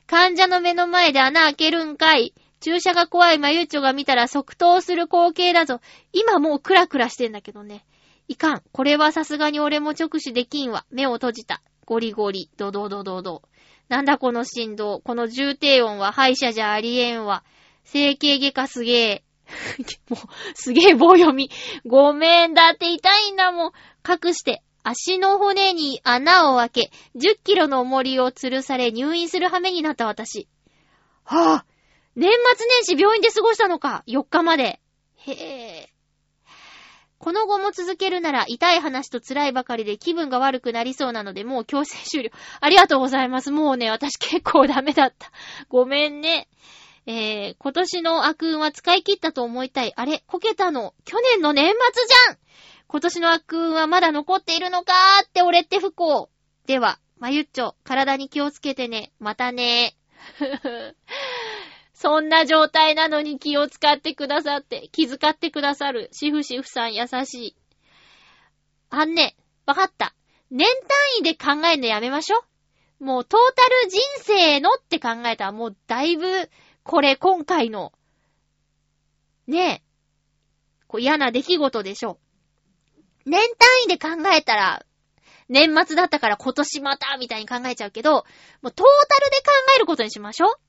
[0.07, 2.33] 患者の目の前で穴開けるんかい。
[2.61, 5.81] 注射が怖いマユッチョが見たら即答する光景だぞ。
[6.13, 7.85] 今もうクラクラしてんだけどね。
[8.29, 8.63] いかん。
[8.73, 10.85] これはさすがに俺も直視できんわ。
[10.91, 11.63] 目を閉じた。
[11.87, 12.51] ゴリゴリ。
[12.57, 13.43] ドドドドド。
[13.89, 15.01] なんだこの振動。
[15.01, 17.43] この重低音は歯医者じゃありえんわ。
[17.85, 19.25] 整形外科すげえ。
[20.11, 20.21] もう、
[20.55, 21.51] すげえ棒読み。
[21.87, 22.53] ごめん。
[22.53, 23.73] だって痛いんだもん。
[24.07, 24.63] 隠して。
[24.83, 30.49] 足の骨に穴を開け、10キロの重りを吊るされ入院する羽目になった私。
[31.25, 31.67] はぁ、あ、
[32.17, 34.03] 年末年始病院で過ごしたのか。
[34.07, 34.81] 4日まで。
[35.17, 35.93] へえ。
[37.19, 42.31] この後も続けるなら痛い話と辛いばかりで気分が悪くなりそうなのでもう強制終了。
[42.61, 43.51] ありがとうございます。
[43.51, 45.31] もうね、私結構ダメだった。
[45.69, 46.49] ごめんね。
[47.07, 49.93] えー、今年の悪運は使い切ったと思いたい。
[49.97, 50.95] あれこけたの。
[51.05, 52.39] 去年の年末じゃん
[52.87, 56.31] 今年の悪運はまだ残っているのかーって俺って不幸。
[56.67, 59.11] では、まゆっちょ、体に気をつけてね。
[59.19, 59.99] またねー。
[62.01, 67.57] そんな状態なのに気を使ってくださって、気遣ってくださる、シフシフさん優しい。
[68.89, 69.37] あんね、
[69.67, 70.15] わかった。
[70.49, 72.41] 年単位で考えるのやめましょ。
[73.01, 76.49] もうトータル人生のって考えたらもうだいぶ、
[76.85, 77.93] これ今回の、
[79.49, 79.83] ねえ、
[80.87, 82.21] こう嫌な出来事でしょ。
[83.27, 84.87] 年単位で考えたら、
[85.49, 90.68] 年末だったから今年またみたいに考えちゃうけど、もうトータルで考えることにしましょう。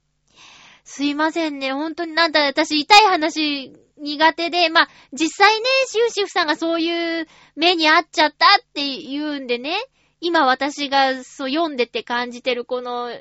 [0.92, 1.72] すいませんね。
[1.72, 9.78] 本当になんだ、私痛い話苦手で、まあ、実際ね、シューシフさんがそういう目にあっちゃったって言うんでね、
[10.20, 13.12] 今私がそう読んでて感じてるこの、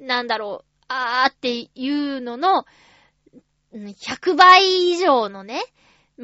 [0.00, 2.64] なんだろう、あーっていうのの、
[3.74, 5.62] 100倍以上のね、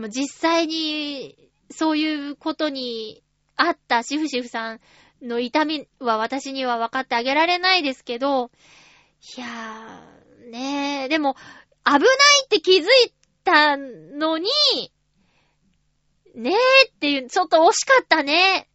[0.09, 1.37] 実際に、
[1.71, 3.23] そういうことに
[3.57, 4.81] あったシフシフさん
[5.21, 8.51] の痛みは私には分かってあげられないですけど、
[9.37, 10.14] いやー、
[10.55, 11.35] ねえ、でも、
[11.85, 12.01] 危ない
[12.45, 12.87] って気づい
[13.43, 14.49] たのに、
[16.37, 18.69] ねえっていう、ちょっと惜しかったね。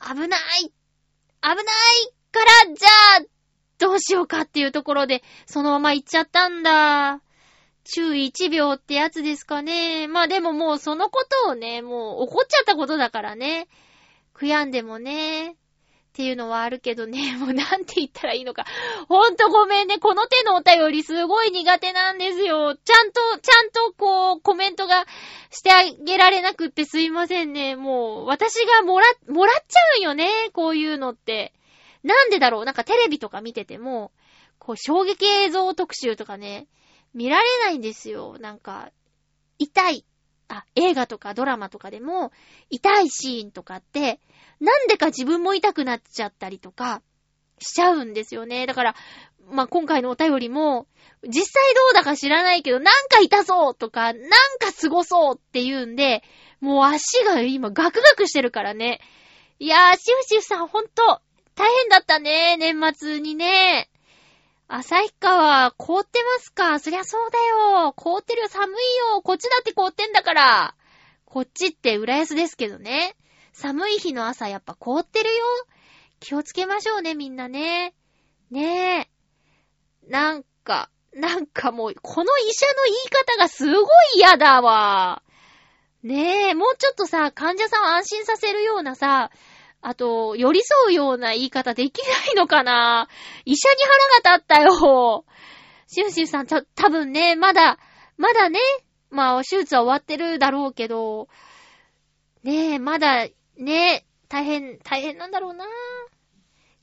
[0.00, 0.40] 危ない。
[0.62, 0.70] 危
[1.42, 1.56] ない
[2.32, 2.88] から、じゃ
[3.20, 3.26] あ、
[3.76, 7.20] どうしようかっていうところで、そのまま行っちゃったんだ。
[7.84, 10.08] 注意1秒ってやつですかね。
[10.08, 13.68] まあでももうそのことをね、もう怒っちゃったことだからね。
[14.34, 15.56] 悔やんでもね。
[16.16, 18.64] っていうのはあるけどね、 もうなんて言ったらいいのか。
[19.06, 19.98] ほんとごめんね。
[19.98, 22.74] この手のお便りすごい苦手なんですよ。
[22.74, 25.04] ちゃんと、ちゃんとこう、コメントが
[25.50, 27.76] してあげられなくってすいませんね。
[27.76, 30.48] もう、私がもら、もらっちゃうんよね。
[30.54, 31.52] こういうのって。
[32.02, 32.64] なんでだろう？
[32.64, 34.10] なんかテレビとか見てても、
[34.58, 36.66] こう、衝撃映像特集とかね、
[37.12, 38.38] 見られないんですよ。
[38.40, 38.90] なんか、
[39.58, 40.06] 痛い。
[40.48, 42.32] あ、映画とかドラマとかでも、
[42.70, 44.20] 痛いシーンとかって、
[44.60, 47.02] なんでか自分も痛くなっちゃったりとか、
[47.58, 48.66] しちゃうんですよね。
[48.66, 48.94] だから、
[49.50, 50.86] まあ、今回のお便りも、
[51.22, 54.28] 実際どうだか知らないけど、なんか痛そうとか、なん
[54.58, 56.22] かすごそうって言うんで、
[56.60, 59.00] もう足が今ガクガクしてるからね。
[59.58, 61.20] いやー、シフシフさんほんと、
[61.54, 63.88] 大変だったね、年末にね。
[64.68, 66.80] 旭川、凍ってますか？
[66.80, 67.38] そりゃそうだ
[67.84, 67.92] よ。
[67.96, 68.74] 凍ってるよ、寒い
[69.14, 69.22] よ。
[69.22, 70.74] こっちだって凍ってんだから。
[71.24, 73.14] こっちって浦安ですけどね。
[73.52, 75.44] 寒い日の朝やっぱ凍ってるよ。
[76.18, 77.94] 気をつけましょうね、みんなね。
[78.50, 79.08] ね
[80.06, 80.10] え。
[80.10, 83.86] なんか、なんかもう、この医者の言い方がすごい
[84.16, 85.22] 嫌だわ。
[86.02, 89.30] ねえ、もうちょっとさ、患者さんを安心させるようなさ、
[89.80, 93.08] あと、寄り添うような言い方できないのかな？
[93.44, 93.76] 医者に
[94.22, 95.24] 腹が立ったよ。
[95.86, 97.78] シュンシュンさん、た、多分ね、まだ、
[98.16, 98.58] まだね、
[99.10, 101.28] まあ、手術は終わってるだろうけど、
[102.42, 105.66] ねえ、まだ、ねえ、大変、大変なんだろうな。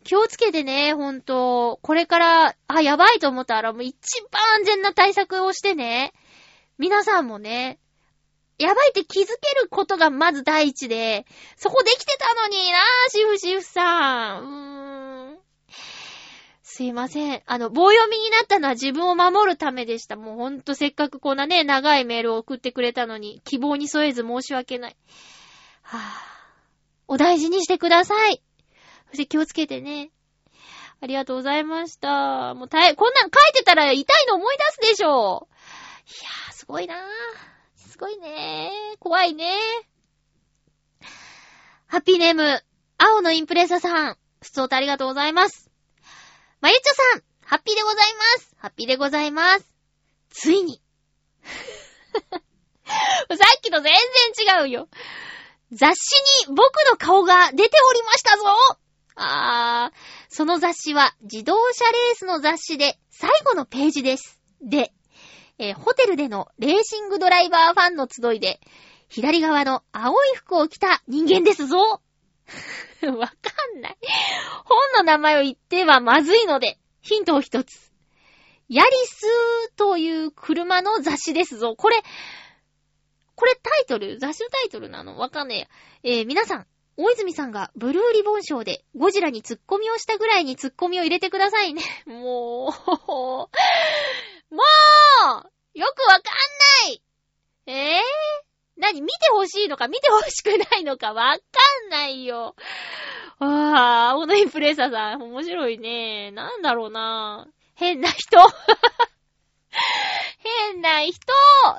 [0.04, 1.80] 気をつけてね、ほんと。
[1.82, 3.96] これから、あ、やばいと思ったら、もう一
[4.32, 6.14] 番安全な対策をしてね。
[6.78, 7.80] 皆さんもね、
[8.60, 9.32] やばいって気づけ
[9.62, 11.26] ることがまず第一で、
[11.58, 14.44] そこできてたのになぁシフシフさん。
[14.44, 15.40] うーん。
[16.62, 17.44] すいません。
[17.46, 20.16] あの、棒読みになったのは自分を守るためでした。
[20.16, 24.98] もうほんとせっかくこんなね、長いメールを送ってくれたのに、希望に添えず申し訳ない。
[25.84, 26.02] はぁ、
[27.08, 28.42] お大事にしてください。
[29.10, 30.10] そして気をつけてね。
[31.00, 32.56] ありがとうございました。
[32.56, 35.48] もう大変、こんなん書いてたら痛いの思い出すでしょ。
[36.08, 37.53] いやー、すごいなー。
[38.04, 38.98] すごいねー。
[39.00, 41.06] 怖いねー。
[41.88, 42.62] ハッピーネーム、
[42.98, 44.18] 青のインプレッサさん。
[44.42, 45.72] ふつおたありがとうございます。
[46.60, 46.82] まゆちょ
[47.14, 48.56] さん、ハッピーでございます。
[48.58, 49.66] ハッピーでございます。
[50.32, 50.82] ついに。
[52.12, 52.40] さ
[53.58, 53.94] っきと全
[54.36, 54.90] 然違うよ。
[55.72, 58.44] 雑誌に僕の顔が出ておりましたぞ
[59.16, 59.98] あー、
[60.28, 64.42] その雑誌は自動車レースの雑誌で最後のページです。
[64.62, 64.92] で、
[65.60, 68.60] えー、ホテルでのレーシングドライバーファンの集いで、
[69.10, 71.78] 左側の青い服を着た人間ですぞ
[73.06, 73.34] わか
[73.76, 73.98] んない。
[74.66, 77.92] 本の名前を言ってはまずいので、ヒントを一つ。
[78.70, 81.76] ヤリスという車の雑誌ですぞ。
[81.76, 82.02] これ、
[83.36, 84.20] これタイトル？
[84.20, 85.18] 雑誌のタイトルなの？
[85.18, 85.68] わかんね
[86.04, 86.18] え。
[86.18, 91.82] えー、皆さん、大泉さんがブルーリボン賞でゴジラにツッコミをしたぐらいにツッコミを入れてくださいね。
[92.06, 93.50] もう、
[94.54, 94.62] も
[95.74, 96.22] うよくわかん
[96.88, 97.02] ない
[97.66, 98.02] えぇ、ー、
[98.78, 101.40] 何見てほしいのか見てほしくないのかわか
[101.88, 102.56] んないよ。
[103.40, 106.32] ああ、オノインプレッサーさん、面白いね。
[106.32, 107.48] なんだろうな。
[107.76, 108.38] 変な人
[110.38, 111.18] 変な人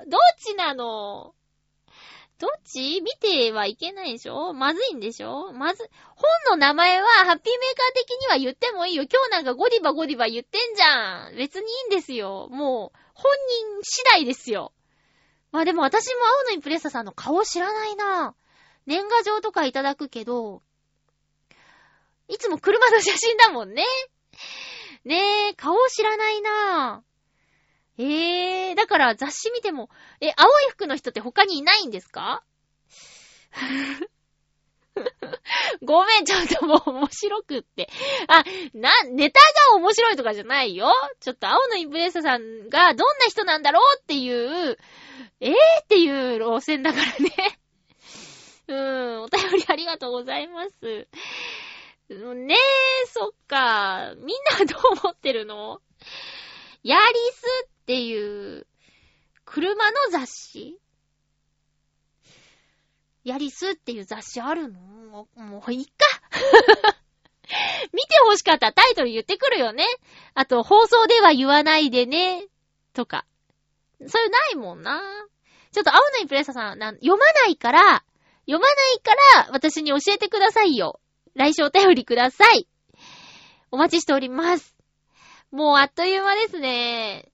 [0.09, 1.35] どっちなの?
[2.39, 3.01] どっち？
[3.01, 4.53] 見てはいけないでしょ？
[4.53, 5.53] まずいんでしょ？
[5.53, 9.05] まず、本の名前はハッピーメーカー的には言ってもいいよ。
[9.05, 11.37] 今日なんかゴディバゴディバ言ってんじゃん。
[11.37, 12.49] 別にいいんですよ。
[12.51, 13.33] もう、本
[13.77, 14.73] 人次第ですよ。
[15.53, 18.35] まあでも私も青のインプレッサさんの顔知らないな。
[18.87, 20.63] 年賀状とかいただくけど、
[22.29, 23.85] いつも車の写真だもんね。
[25.05, 27.05] ねえ、顔知らないな。
[27.99, 29.89] ええー、だから雑誌見ても、
[30.21, 32.43] え、青い服の人って他にいないんですか？
[35.83, 37.89] ごめん、ちょっともう面白くって。
[38.29, 39.41] あ、な、ネタ
[39.71, 40.91] が面白いとかじゃないよ。
[41.21, 44.79] ちょっと青のインプレッサさんがどんな人なんだろうっていう、
[45.41, 47.59] えーっていう路線だからね。
[48.69, 51.09] うん、お便りありがとうございます。
[52.09, 54.13] ねえ、そっか。
[54.17, 55.81] みんなはどう思ってるの？
[56.85, 58.67] ヤリスっていう、
[59.47, 60.79] 車の雑誌？
[63.25, 64.81] ヤリスっていう雑誌あるの？
[64.81, 65.93] もう、もういっか。
[67.93, 69.87] 見て欲しかったらタイトル言ってくるよね。
[70.35, 72.49] あと、放送では言わないでね。
[72.93, 73.25] とか。
[74.07, 75.03] そういうないもんな。
[75.73, 78.05] ちょっと青のインプレッサーさん、読まないから、
[78.47, 81.01] 読まないから、私に教えてくださいよ。
[81.35, 82.69] 来週お便りください。
[83.71, 84.74] お待ちしております。
[85.55, 87.31] もうあっという間ですね。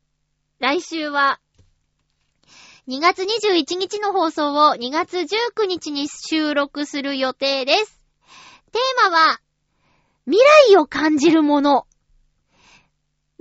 [0.59, 1.41] 来週は、
[2.87, 8.03] 2月21日の放送を2月19日に収録する予定です。
[8.73, 9.41] テーマは、
[10.27, 11.87] 未来を感じるもの。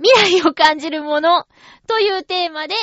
[0.02, 1.46] 未来を感じるもの
[1.86, 2.74] というテーマで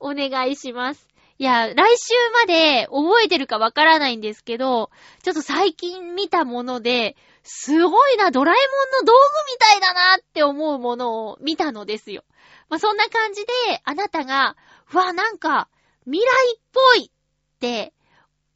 [0.00, 1.06] お願いします。
[1.38, 4.88] いや、来週まで覚えてるかわからないんですけど、
[5.22, 7.14] ちょっと最近見たもので、
[7.48, 9.18] すごいな、ドラえもんの道具
[9.52, 12.24] みたいだなって思うものを見たのですよ。
[12.68, 13.52] まあ、そんな感じで、
[13.84, 14.56] あなたが、
[14.92, 15.68] うわ、なんか、
[16.06, 17.92] 未来っぽいって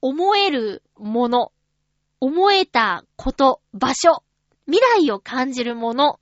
[0.01, 1.53] 思えるもの、
[2.19, 4.25] 思えたこと、場所、
[4.67, 6.19] 未来を感じるものを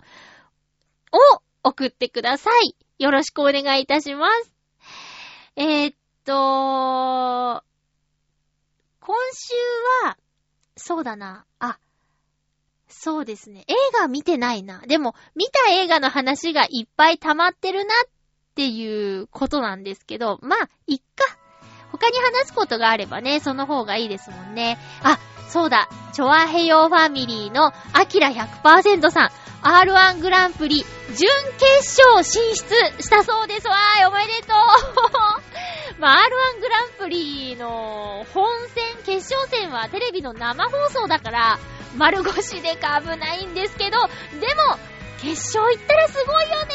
[1.62, 2.76] 送ってください。
[2.98, 4.52] よろしくお願いいたします。
[5.56, 5.96] えー、っ
[6.26, 7.64] と、
[9.00, 9.54] 今週
[10.04, 10.18] は、
[10.76, 11.46] そうだな。
[11.58, 11.78] あ、
[12.88, 13.64] そうですね。
[13.68, 14.80] 映画見てないな。
[14.86, 18.08] でも、見た映画の話がいっぱい溜まってるなっ
[18.54, 21.38] ていうことなんですけど、まあ、いっか。
[21.92, 24.78] 他に話すことがあればね、その方がいいですもんね。
[25.02, 25.18] あ、
[25.48, 25.88] そうだ。
[26.12, 29.30] チョアヘヨファミリーのアキラ100%さん。
[29.60, 30.86] R1 グランプリ準
[31.58, 34.04] 決勝進出したそうですわーい。
[34.06, 41.58] おめでとう まあ、R1 グランプリの本戦、決勝戦はテレビの生放送だから、
[41.96, 44.78] 丸腰でか危ないんですけど、でも、
[45.20, 46.72] 決勝行ったらすごいよね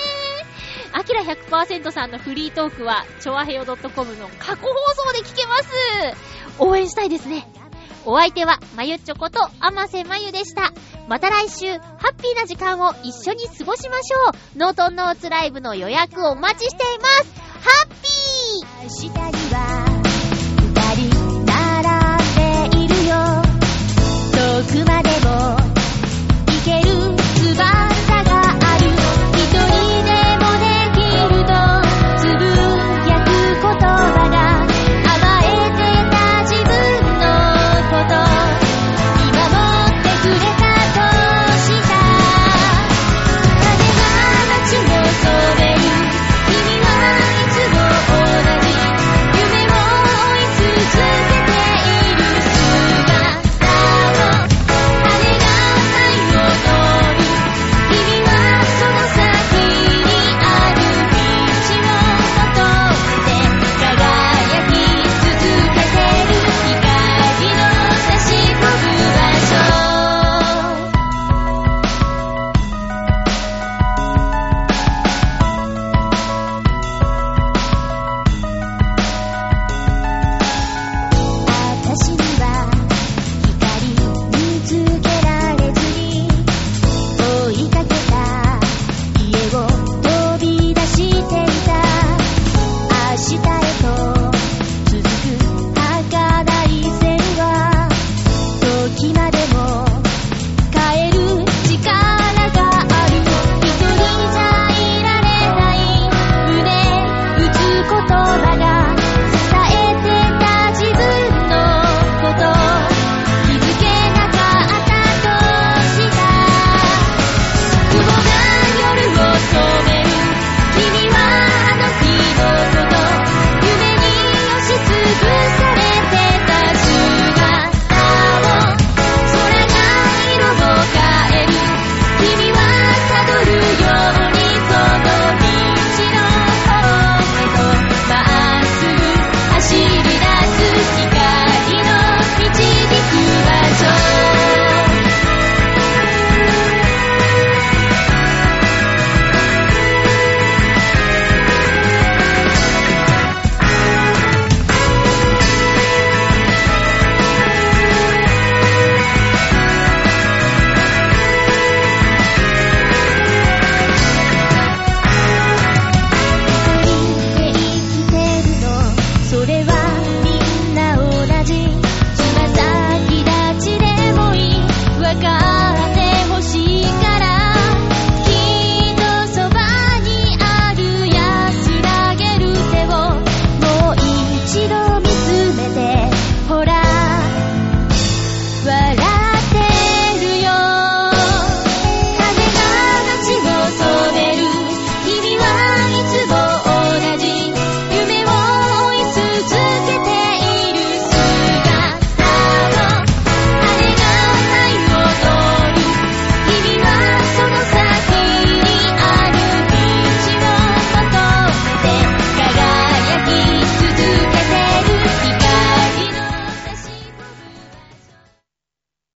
[0.91, 4.73] アキラ100%さんのフリートークは、ちょわへよ .com の過去放
[5.11, 5.69] 送で聞けます
[6.59, 7.47] 応援したいですね。
[8.05, 10.73] お相手は、まゆっちょこと、あませまゆでした。
[11.07, 14.57] また来週、ハッピーな時間を一緒に過ごしましょう。
[14.57, 17.33] ノートンノーツライブの予約をお待ちしています。
[17.63, 19.92] ハッピー